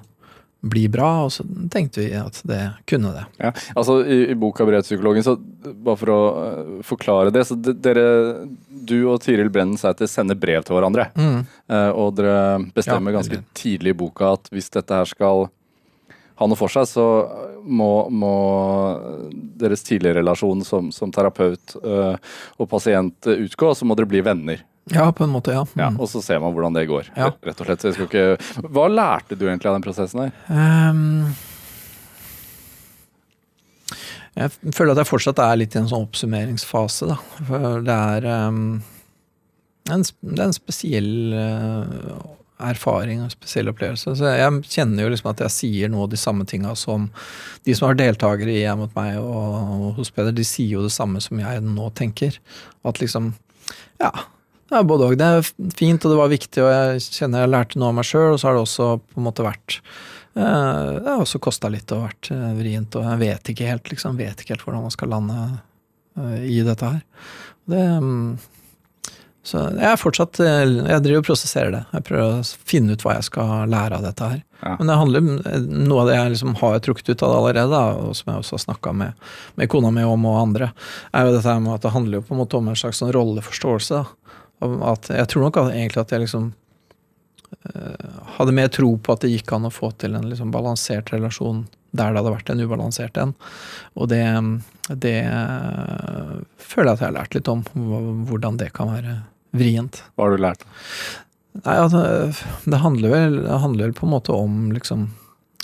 [0.61, 3.25] bli bra, og så tenkte vi at det kunne det.
[3.39, 8.07] Ja, altså I, i boka Brevpsykologen, så bare for å uh, forklare det, så dere,
[8.69, 11.11] du og Tiril Brennen Sæther sender brev til hverandre.
[11.15, 11.45] Mm.
[11.71, 12.41] Uh, og dere
[12.75, 15.47] bestemmer ja, ganske tidlig i boka at hvis dette her skal
[16.39, 17.07] ha noe for seg, så
[17.67, 18.35] må, må
[19.59, 22.19] deres tidligere relasjon som, som terapeut uh,
[22.59, 24.67] og pasient utgå, og så må dere bli venner.
[24.95, 25.65] Ja, på en måte, ja.
[25.75, 25.83] Mm.
[25.83, 25.91] ja.
[25.99, 27.11] Og så ser man hvordan det går.
[27.17, 27.33] Ja.
[27.45, 27.87] rett og slett.
[28.07, 28.25] Ikke...
[28.69, 30.33] Hva lærte du egentlig av den prosessen her?
[30.49, 31.35] Um,
[34.39, 37.17] Jeg føler at jeg fortsatt er litt i en sånn oppsummeringsfase, da.
[37.49, 38.81] For det er um,
[39.91, 42.21] en, det er en spesiell uh,
[42.69, 44.15] erfaring og spesiell opplevelse.
[44.19, 47.09] Så jeg kjenner jo liksom at jeg sier noe av de samme tinga som
[47.67, 50.87] de som har deltakere i Jeg mot meg og, og hos Peder, de sier jo
[50.87, 52.39] det samme som jeg nå tenker.
[52.87, 53.35] At liksom
[54.03, 54.13] Ja.
[54.69, 55.17] Er både òg.
[55.17, 55.47] Det er
[55.79, 58.41] fint, og det var viktig, og jeg kjenner jeg lærte noe av meg sjøl, og
[58.41, 59.79] så har det også på en måte vært
[60.39, 63.91] Eh, det har også kosta litt og vært eh, vrient, og jeg vet ikke helt,
[63.91, 64.21] liksom.
[64.21, 65.41] Vet ikke helt hvordan man skal lande
[66.21, 67.03] eh, i dette her.
[67.69, 68.31] Det mm,
[69.49, 71.81] så jeg er fortsatt Jeg driver og prosesserer det.
[71.95, 74.43] Jeg prøver å finne ut hva jeg skal lære av dette her.
[74.61, 74.73] Ja.
[74.77, 75.25] Men det handler
[75.65, 78.59] noe av det jeg liksom har trukket ut av det allerede, og som jeg også
[78.59, 80.69] har snakka med, med, kona mi om og andre,
[81.17, 83.15] er jo dette med at det handler jo på en måte om en slags sånn
[83.17, 84.03] rolleforståelse.
[84.61, 89.25] At jeg tror nok at, egentlig at jeg liksom uh, hadde mer tro på at
[89.25, 92.61] det gikk an å få til en liksom balansert relasjon der det hadde vært en
[92.61, 93.33] ubalansert en.
[93.97, 94.21] Og det,
[95.01, 95.17] det
[96.61, 97.65] føler jeg at jeg har lært litt om,
[98.29, 99.15] hvordan det kan være
[99.57, 100.03] vrient.
[100.15, 100.67] Hva har du lært?
[101.65, 102.03] Nei, altså,
[102.69, 105.09] det handler vel, det handler vel på en måte om liksom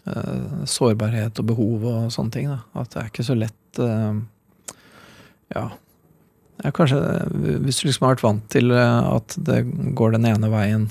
[0.09, 2.51] uh, sårbarhet og behov og sånne ting.
[2.51, 2.63] Da.
[2.81, 4.17] At det er ikke så lett uh,
[5.55, 5.69] Ja.
[6.75, 6.99] Kanskje,
[7.65, 9.65] hvis du liksom har vært vant til at det
[9.99, 10.87] går den ene veien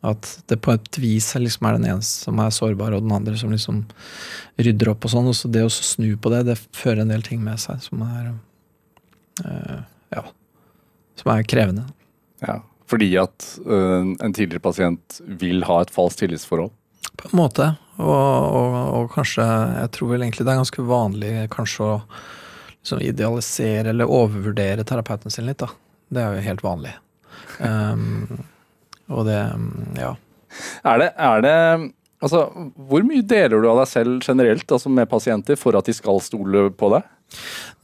[0.00, 3.36] at det på et vis liksom er den ene som er sårbar, og den andre
[3.36, 3.82] som liksom
[4.60, 5.28] rydder opp og sånn.
[5.28, 8.04] Og så det å snu på det, det fører en del ting med seg som
[8.06, 8.32] er
[9.44, 9.80] øh,
[10.16, 10.24] Ja.
[11.20, 11.84] Som er krevende.
[12.40, 16.72] Ja, Fordi at øh, en tidligere pasient vil ha et falskt tillitsforhold?
[17.20, 17.66] På en måte.
[18.00, 21.96] Og, og, og, kanskje Jeg tror vel egentlig det er ganske vanlig kanskje å
[22.80, 25.68] liksom idealiserer eller overvurderer terapeuten sin litt, da.
[26.10, 26.94] Det er jo helt vanlig.
[27.60, 28.40] Um,
[29.10, 29.38] Og det
[29.98, 30.14] ja.
[30.86, 31.56] Er det, er det
[32.20, 32.42] Altså,
[32.76, 36.18] hvor mye deler du av deg selv generelt altså med pasienter for at de skal
[36.20, 37.06] stole på deg?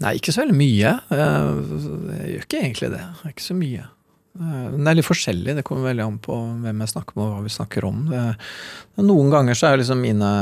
[0.04, 0.90] Nei, ikke så veldig mye.
[1.08, 3.04] Jeg gjør ikke egentlig det.
[3.30, 3.86] Ikke så mye.
[4.36, 5.54] Det er litt forskjellig.
[5.58, 8.02] Det kommer veldig an på hvem jeg snakker med og hva vi snakker om.
[9.00, 10.32] Noen ganger så er liksom mine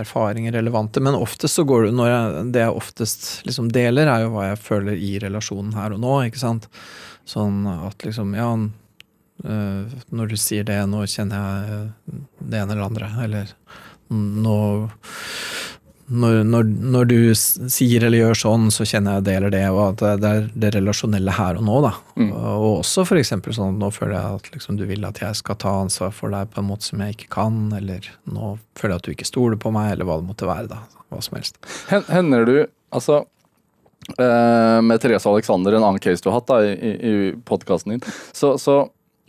[0.00, 4.26] erfaringer relevante, men oftest så går det når jeg, Det jeg oftest liksom deler, er
[4.26, 6.18] jo hva jeg føler i relasjonen her og nå.
[6.28, 6.68] ikke sant?
[7.28, 8.52] Sånn at liksom Ja,
[9.40, 13.54] Uh, når du sier det, nå kjenner jeg det ene eller andre, eller
[14.10, 14.56] nå
[16.10, 19.80] når, når, når, du sier eller gjør sånn, så kjenner jeg det eller det, og
[19.84, 21.92] at det er det relasjonelle her og nå, da.
[22.18, 22.30] Mm.
[22.34, 25.76] Og også eksempel sånn nå føler jeg at liksom, du vil at jeg skal ta
[25.84, 29.06] ansvar for deg på en måte som jeg ikke kan, eller nå føler jeg at
[29.06, 30.82] du ikke stoler på meg, eller hva det måtte være, da.
[31.10, 31.60] Hva som helst.
[31.90, 32.56] Hender du,
[32.94, 36.94] altså uh, med Therese og Alexander, en annen case du har hatt da, i, i,
[37.10, 38.04] i podkasten din,
[38.34, 38.82] så, så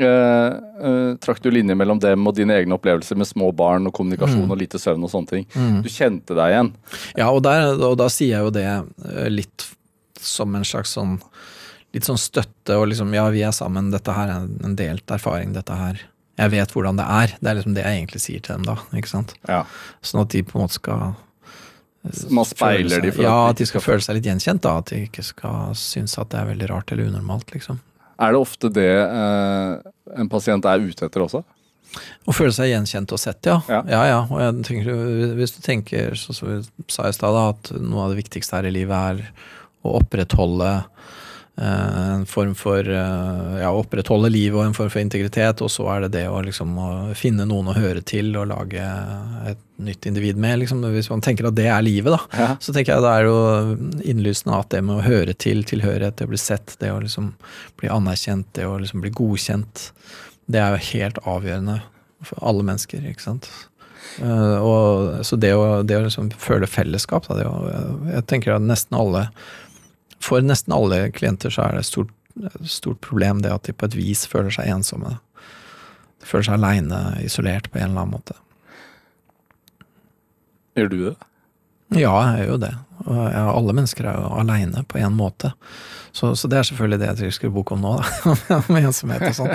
[0.08, 4.46] Uh, trakk du linjer mellom dem og dine egne opplevelser med små barn og kommunikasjon
[4.46, 4.54] mm.
[4.54, 5.48] og lite søvn og sånne ting.
[5.54, 5.80] Mm.
[5.86, 6.72] Du kjente deg igjen.
[7.20, 9.68] Ja, og, der, og, da sier jeg jo det uh, litt
[10.22, 11.18] som en slags sånn
[11.92, 15.52] litt sånn støtte og liksom ja, vi er sammen, dette her er en delt erfaring,
[15.58, 16.06] dette her
[16.40, 17.34] Jeg vet hvordan det er.
[17.42, 19.34] Det er liksom det jeg egentlig sier til dem da, ikke sant.
[19.50, 19.66] Ja.
[20.00, 21.12] Sånn at de på en måte skal
[22.34, 24.64] man speiler de for Ja, at de skal føle seg litt gjenkjent.
[24.64, 27.54] da, At de ikke skal synes at det er veldig rart eller unormalt.
[27.54, 27.82] liksom.
[28.22, 29.92] Er det ofte det eh,
[30.22, 31.42] en pasient er ute etter også?
[32.24, 33.58] Å føle seg gjenkjent og sett, ja.
[33.68, 34.02] Ja, ja.
[34.08, 34.20] ja.
[34.32, 36.60] Og tenker, hvis du tenker, som vi
[36.92, 39.50] sa i stad, at noe av det viktigste her i livet er
[39.84, 40.70] å opprettholde
[41.56, 46.06] en form for eh, ja, opprettholde livet og en form for integritet, og så er
[46.06, 48.86] det det å liksom å finne noen å høre til og lage
[49.52, 50.62] et nytt individ med.
[50.64, 50.82] Liksom.
[50.96, 52.50] Hvis man tenker at det er livet, da, ja.
[52.64, 53.38] så tenker jeg det er jo
[54.14, 57.34] innlysende at det med å høre til, tilhørighet, det å bli sett, det å liksom
[57.82, 59.90] bli anerkjent, det å liksom bli godkjent,
[60.52, 61.82] det er jo helt avgjørende
[62.26, 63.52] for alle mennesker, ikke sant.
[64.20, 67.76] Uh, og, så det å, det å liksom føle fellesskap, da, å,
[68.10, 69.28] jeg tenker at nesten alle
[70.22, 72.14] For nesten alle klienter så er det et stort,
[72.70, 75.18] stort problem det at de på et vis føler seg ensomme.
[76.22, 78.38] De føler seg aleine, isolert på en eller annen måte.
[80.78, 81.18] Gjør du det?
[82.00, 82.76] Ja, jeg gjør jo det.
[83.02, 85.52] Ja, alle mennesker er jo aleine på en måte.
[86.12, 87.94] Så, så, det er selvfølgelig det jeg skal skrive bok om nå,
[88.58, 89.54] om ensomhet og sånn.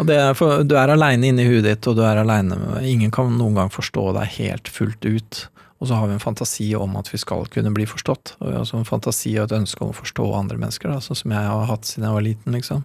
[0.00, 3.34] Og det for, du er aleine inni huet ditt, og du er aleine Ingen kan
[3.38, 5.42] noen gang forstå deg helt fullt ut.
[5.76, 8.36] Og så har vi en fantasi om at vi skal kunne bli forstått.
[8.38, 11.02] Og vi har også en fantasi og et ønske om å forstå andre mennesker, da,
[11.04, 12.56] sånn som jeg har hatt siden jeg var liten.
[12.56, 12.84] liksom.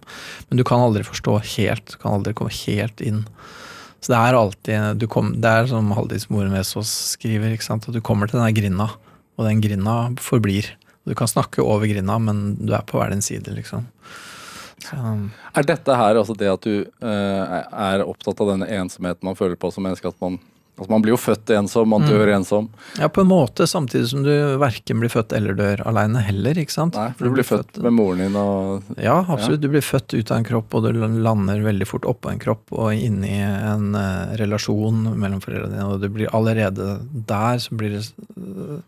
[0.50, 1.94] Men du kan aldri forstå helt.
[1.94, 3.24] Du kan aldri komme helt inn.
[4.02, 8.28] Så det er alltid kom, Det er som Haldis Moren Vesaas skriver, at du kommer
[8.28, 8.90] til denne grinda,
[9.38, 10.74] og den grinda forblir.
[11.06, 13.86] Du kan snakke over grinda, men du er på hver din side, liksom.
[14.82, 14.98] Så.
[15.54, 19.54] Er dette her altså det at du uh, er opptatt av denne ensomheten man føler
[19.54, 20.40] på som menneske, at man
[20.78, 22.08] Altså Man blir jo født ensom, man Mm.
[22.08, 22.68] dør ensom.
[22.98, 26.72] Ja, på en måte, samtidig som du verken blir født eller dør aleine heller, ikke
[26.72, 26.96] sant?
[26.96, 29.60] Nei, for du blir født med moren din og Ja, absolutt.
[29.60, 30.92] Du blir født ut av en kropp, og du
[31.22, 35.86] lander veldig fort oppå en kropp og inn i en uh, relasjon mellom foreldrene dine,
[35.92, 38.06] og du blir allerede der så blir det
[38.36, 38.80] eh,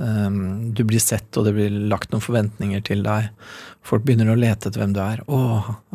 [0.00, 3.30] um, Du blir sett, og det blir lagt noen forventninger til deg.
[3.86, 5.22] Folk begynner å lete etter hvem du er.
[5.24, 5.40] 'Å,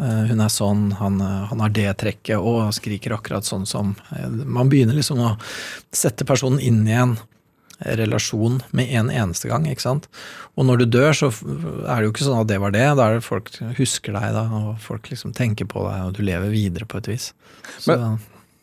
[0.02, 3.96] eh, hun er sånn, han, eh, han har det trekket', 'å, skriker akkurat sånn som'
[4.16, 5.38] eh, Man begynner liksom å
[5.92, 7.18] sette personen inn i en
[7.80, 10.08] relasjon med en eneste gang, ikke sant.
[10.56, 11.30] Og når du dør, så
[11.90, 12.86] er det jo ikke sånn at det var det.
[12.96, 16.24] Da er det folk husker deg, da, og folk liksom tenker på deg, og du
[16.24, 17.34] lever videre på et vis.
[17.84, 17.98] Så,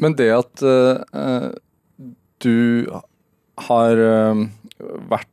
[0.01, 1.53] Men det at eh,
[2.43, 2.89] du
[3.69, 4.47] har uh,
[5.13, 5.32] vært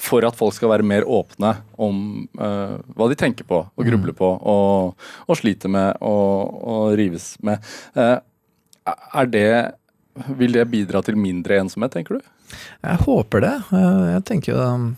[0.00, 4.14] for at folk skal være mer åpne om uh, hva de tenker på og grubler
[4.16, 4.94] på og,
[5.28, 7.60] og sliter med og, og rives med.
[7.92, 8.16] Uh,
[9.14, 9.74] er det
[10.40, 12.20] Vil det bidra til mindre ensomhet, tenker du?
[12.82, 13.52] jeg håper det.
[13.72, 14.96] Eh, Jeg tenker jo um,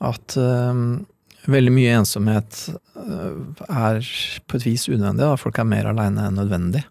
[0.00, 1.04] at um,
[1.50, 2.58] veldig mye ensomhet
[2.96, 3.38] uh,
[3.68, 4.00] er
[4.46, 5.24] på et vis unødvendig.
[5.24, 5.40] Da.
[5.40, 6.84] Folk er mer aleine enn nødvendig.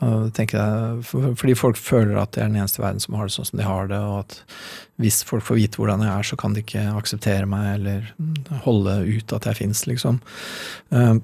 [0.00, 1.02] Jeg,
[1.36, 3.60] fordi folk føler at det er den eneste i verden som har det sånn som
[3.60, 4.38] de har det, og at
[5.00, 8.06] hvis folk får vite hvordan jeg er, så kan de ikke akseptere meg eller
[8.64, 10.22] holde ut at jeg fins, liksom.
[10.96, 11.18] Eh,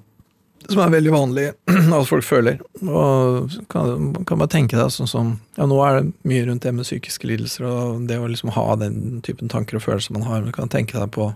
[0.66, 1.46] Som er veldig vanlig
[1.96, 2.60] at folk føler.
[2.82, 6.74] Og kan, kan bare tenke deg sånn som Ja, nå er det mye rundt det
[6.74, 10.44] med psykiske lidelser, og det å liksom ha den typen tanker og følelser man har.
[10.44, 11.30] Du kan tenke deg på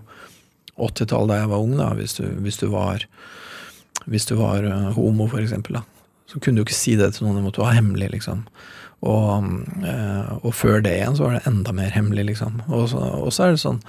[0.81, 3.05] 80-tallet da jeg var ung, da, hvis du, hvis du var
[4.09, 5.83] hvis du var uh, homo, for eksempel, da,
[6.29, 8.45] så kunne du ikke si det til noen, det måtte være hemmelig, liksom.
[9.01, 9.47] Og,
[9.81, 12.59] uh, og før det igjen så var det enda mer hemmelig, liksom.
[12.69, 13.79] Og så, og så er det sånn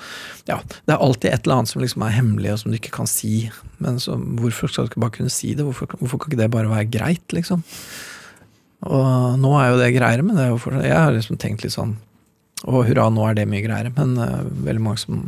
[0.49, 2.95] Ja, det er alltid et eller annet som liksom er hemmelig, og som du ikke
[2.97, 3.35] kan si.
[3.83, 5.67] Men så, hvorfor skal du ikke bare kunne si det?
[5.69, 7.65] Hvorfor, hvorfor kan ikke det bare være greit, liksom?
[8.89, 11.63] Og nå er jo det greiere, men det er jo fortsatt, jeg har liksom tenkt
[11.63, 11.95] litt sånn
[12.67, 13.93] Å hurra, nå er det mye greiere.
[13.95, 15.23] Men uh, veldig mange som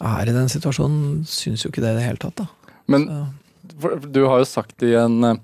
[0.00, 2.46] er i den situasjonen, syns jo ikke det i det hele tatt, da.
[2.90, 3.06] Men
[3.80, 5.36] for- du har jo sagt i en, eh,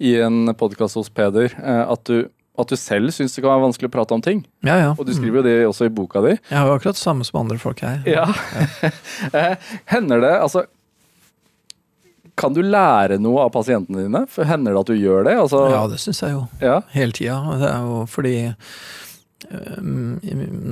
[0.00, 2.28] i en podkast hos Peder eh, at du,
[2.58, 4.44] at du selv syns det kan være vanskelig å prate om ting.
[4.66, 4.90] Ja, ja.
[4.98, 6.34] Og du skriver jo det også i boka di.
[6.50, 8.02] Jeg har jo akkurat det samme som andre folk, her.
[8.06, 8.26] Ja.
[9.32, 9.54] ja.
[9.92, 10.64] Hender det Altså
[12.40, 14.22] Kan du lære noe av pasientene dine?
[14.32, 15.34] For Hender det at du gjør det?
[15.40, 16.46] Altså, Ja, det syns jeg jo.
[16.62, 16.80] ja.
[16.94, 17.36] Hele tida.
[17.60, 18.34] Det er jo fordi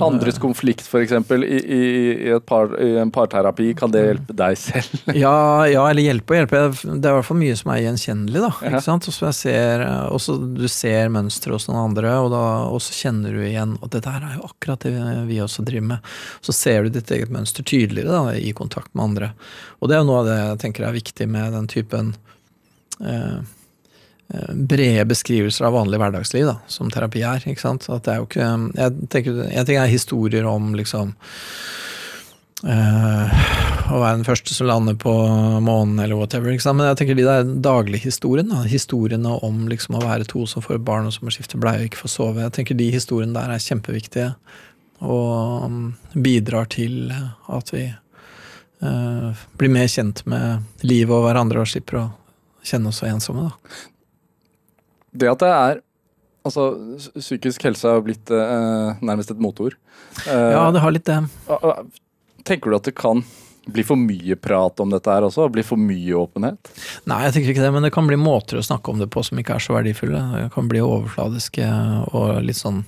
[0.05, 1.13] Andres konflikt, f.eks.
[1.13, 1.81] I, i,
[2.29, 5.07] i, par, i en parterapi, kan det hjelpe deg selv?
[5.17, 6.61] Ja, ja, eller hjelpe og hjelpe.
[6.85, 8.53] Det er i hvert fall mye som er gjenkjennelig, da.
[8.61, 8.73] Ja.
[8.75, 9.09] Ikke sant?
[9.09, 13.43] Og ser, også du ser mønstre hos noen andre, og, da, og så kjenner du
[13.47, 14.95] igjen at det der er jo akkurat det
[15.31, 16.15] vi også driver med.
[16.45, 19.33] Så ser du ditt eget mønster tydeligere da, i kontakt med andre.
[19.81, 22.13] Og det er jo noe av det jeg tenker er viktig med den typen
[23.01, 23.39] eh, eh,
[24.53, 27.45] brede beskrivelser av vanlig hverdagsliv, da, som terapi er.
[27.49, 27.87] ikke sant?
[27.89, 31.15] At det er jo ikke, jeg tenker, En ting er historier om liksom
[32.69, 33.39] øh,
[33.89, 35.15] å være den første som lander på
[35.65, 36.53] månen, eller whatever.
[36.53, 36.77] Ikke sant?
[36.81, 41.09] Men jeg tenker de der daglighistoriene, historiene om liksom å være to som får barn
[41.09, 43.65] og som må skifte bleie og ikke får sove, jeg tenker de historiene der er
[43.65, 44.33] kjempeviktige.
[45.09, 47.85] Og um, bidrar til at vi
[48.83, 52.09] øh, blir mer kjent med livet og hverandre og slipper å
[52.67, 53.49] kjenne oss så ensomme.
[53.49, 53.95] Da.
[55.13, 55.85] Det at det er
[56.47, 56.63] Altså,
[57.19, 59.75] psykisk helse har blitt eh, nærmest et motord.
[60.23, 61.19] Eh, Ja, det har litt det.
[61.51, 61.83] ah,
[62.47, 63.21] Tenker du at det kan
[63.69, 65.51] bli for mye prat om dette her også?
[65.53, 66.71] Bli for mye åpenhet?
[67.11, 69.21] Nei, jeg tenker ikke det, men det kan bli måter å snakke om det på
[69.27, 70.23] som ikke er så verdifulle.
[70.39, 71.69] Det kan bli overfladiske
[72.17, 72.81] og litt sånn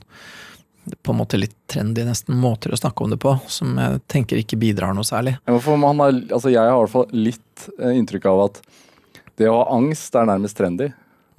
[1.05, 4.41] på en måte litt trendy nesten måter å snakke om det på, som jeg tenker
[4.41, 5.37] ikke bidrar noe særlig.
[5.45, 8.63] Ja, for man har, altså jeg har i hvert fall litt eh, inntrykk av at
[9.37, 10.89] det å ha angst er nærmest trendy.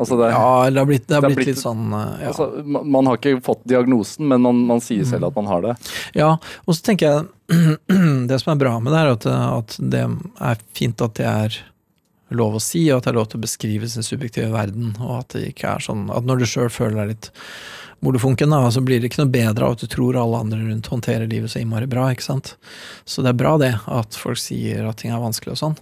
[0.01, 2.31] Altså det, Ja, det har blitt, det har blitt, blitt- litt sånn eh, ja.
[2.31, 5.61] altså, man, man har ikke fått diagnosen, men man, man sier selv at man har
[5.69, 5.75] det.
[6.17, 6.31] ja.
[6.65, 7.27] Og så tenker jeg
[8.31, 11.59] Det som er bra med det, er at, at det er fint at det er
[12.31, 15.17] lov å si, og at det er lov til å beskrive sin subjektive verden, og
[15.19, 17.27] at det ikke er sånn at når du sjøl føler deg litt
[18.01, 20.87] molefonken, da, så blir det ikke noe bedre av at du tror alle andre rundt
[20.89, 22.53] håndterer livet så innmari bra, ikke sant.
[23.05, 25.75] Så det er bra det, at folk sier at ting er vanskelig og sånn.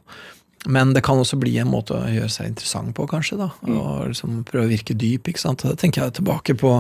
[0.68, 3.38] Men det kan også bli en måte å gjøre seg interessant på, kanskje.
[3.40, 5.30] da, Og liksom prøve å virke dyp.
[5.32, 5.64] ikke sant?
[5.64, 6.74] Da tenker jeg tilbake på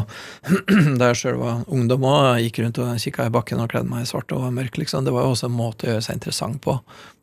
[1.00, 4.04] da jeg sjøl var ungdom og gikk rundt og kikka i bakken og kledde meg
[4.04, 4.82] i svart og var mørk.
[4.82, 5.08] liksom.
[5.08, 6.76] Det var jo også en måte å gjøre seg interessant på.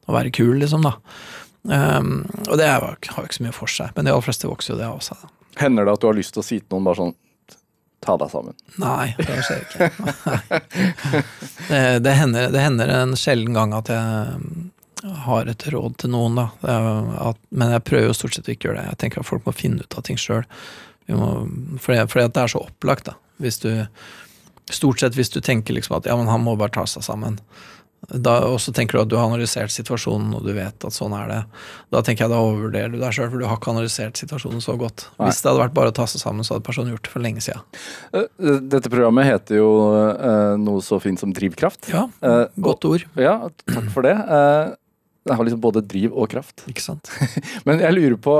[0.06, 0.86] Å være kul, liksom.
[0.86, 0.96] da.
[1.66, 4.74] Um, og det har jo ikke så mye for seg, men de aller fleste vokser
[4.74, 5.20] jo det av seg.
[5.20, 5.32] da.
[5.60, 7.16] Hender det at du har lyst til å si til noen bare sånn
[8.06, 8.54] Ta deg sammen.
[8.78, 9.86] Nei, det skjer ikke.
[11.66, 14.66] Det, det, hender, det hender en sjelden gang at jeg mm,
[15.26, 16.48] har et råd til noen, da.
[17.30, 18.88] At, men jeg prøver jo stort sett å ikke gjøre det.
[18.92, 20.44] Jeg tenker at folk må finne ut av ting sjøl.
[21.06, 23.16] Fordi, fordi det er så opplagt, da.
[23.42, 23.70] Hvis du
[24.66, 27.36] Stort sett hvis du tenker liksom at ja, men han må bare ta seg sammen.
[28.10, 31.14] Da, og så tenker du at du har analysert situasjonen, og du vet at sånn
[31.14, 31.38] er det.
[31.94, 34.74] Da tenker jeg da overvurderer du deg sjøl, for du har ikke analysert situasjonen så
[34.78, 35.04] godt.
[35.20, 35.28] Nei.
[35.30, 37.22] Hvis det hadde vært bare å ta seg sammen, så hadde personen gjort det for
[37.22, 37.62] lenge siden.
[38.10, 41.86] Eh, Dette programmet heter jo uh, noe så fint som Drivkraft.
[41.94, 43.36] Ja, uh, godt ord, og- Ja,
[43.70, 44.16] takk for det.
[44.18, 44.74] Eh,
[45.26, 46.64] det har liksom både driv og kraft.
[46.70, 47.10] ikke sant?
[47.66, 48.34] Men jeg lurer på,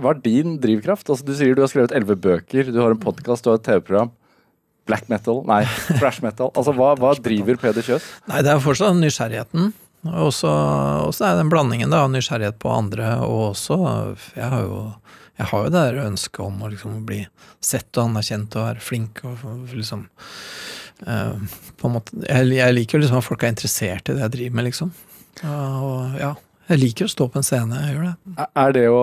[0.00, 1.08] hva er din drivkraft?
[1.08, 3.64] Altså, du sier du har skrevet elleve bøker, du har en podkast, du har et
[3.68, 4.12] TV-program.
[4.90, 5.42] Black metal?
[5.48, 5.62] Nei,
[6.00, 6.50] trash metal.
[6.52, 8.08] Altså, hva, hva driver Peder Kjøs?
[8.30, 9.72] Nei, det er fortsatt nysgjerrigheten.
[10.02, 10.50] Og så
[11.22, 13.76] er den blandingen da, av nysgjerrighet på andre, og også
[14.34, 14.80] Jeg har jo,
[15.38, 17.20] jeg har jo det der ønsket om å liksom bli
[17.62, 20.08] sett og anerkjent og være flink og liksom
[21.02, 21.34] Uh,
[21.80, 24.32] på en måte, jeg, jeg liker jo liksom at folk er interessert i det jeg
[24.36, 24.92] driver med, liksom.
[25.48, 26.32] Og ja,
[26.70, 28.48] jeg liker å stå på en scene, jeg gjør det.
[28.64, 29.02] Er det å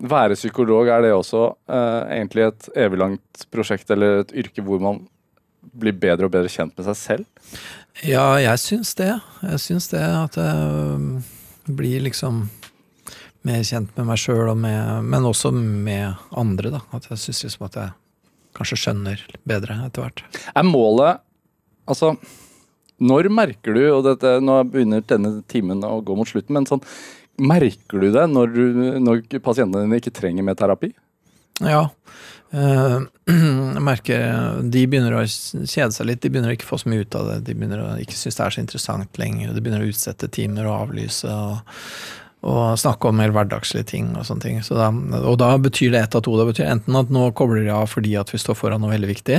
[0.00, 5.04] være psykolog, er det også eh, egentlig et eviglangt prosjekt eller et yrke hvor man
[5.74, 7.48] blir bedre og bedre kjent med seg selv?
[8.02, 9.12] Ja, jeg syns det.
[9.44, 12.46] Jeg syns det at jeg blir liksom
[13.44, 16.72] mer kjent med meg sjøl, men også med andre.
[16.74, 16.80] da.
[16.96, 17.94] At jeg syns liksom at jeg
[18.56, 20.24] kanskje skjønner bedre etter hvert.
[20.54, 21.20] Er målet
[21.84, 22.14] Altså,
[23.02, 26.84] når merker du, og dette, nå begynner denne timen å gå mot slutten, men sånn
[27.34, 28.52] Merker du det når,
[29.02, 30.92] når pasientene dine ikke trenger mer terapi?
[31.66, 31.88] Ja.
[32.54, 33.00] eh,
[33.74, 36.20] Jeg merker de begynner å kjede seg litt.
[36.22, 37.40] De begynner å ikke få så mye ut av det.
[37.48, 39.50] De begynner å ikke synes det er så interessant lenger.
[39.50, 41.26] De begynner å utsette timer og avlyse.
[41.26, 44.58] og og snakke om mer hverdagslige ting og sånne ting.
[44.64, 44.90] Så da,
[45.24, 46.34] og da betyr det ett av to.
[46.36, 49.08] Det betyr enten at nå kobler de av fordi at vi står foran noe veldig
[49.08, 49.38] viktig,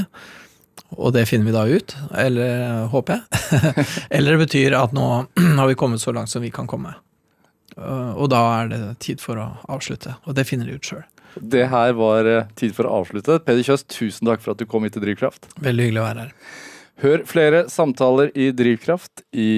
[0.95, 3.41] og det finner vi da ut, eller håper jeg.
[4.15, 5.07] eller det betyr at nå
[5.59, 6.95] har vi kommet så langt som vi kan komme.
[7.75, 11.03] Uh, Og da er det tid for å avslutte, og det finner de ut sjøl.
[11.35, 13.41] Det her var eh, tid for å avslutte.
[13.43, 15.49] Peder Kjøs, tusen takk for at du kom hit til Drivkraft.
[15.59, 16.29] Veldig hyggelig å være her.
[17.03, 19.49] Hør flere samtaler i Drivkraft i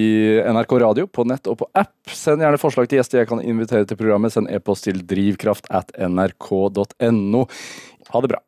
[0.41, 1.93] NRK Radio, på nett og på app.
[2.09, 4.33] Send gjerne forslag til gjester jeg kan invitere til programmet.
[4.33, 7.45] Send e-post til drivkraft at nrk.no.
[8.09, 8.41] Ha det bra.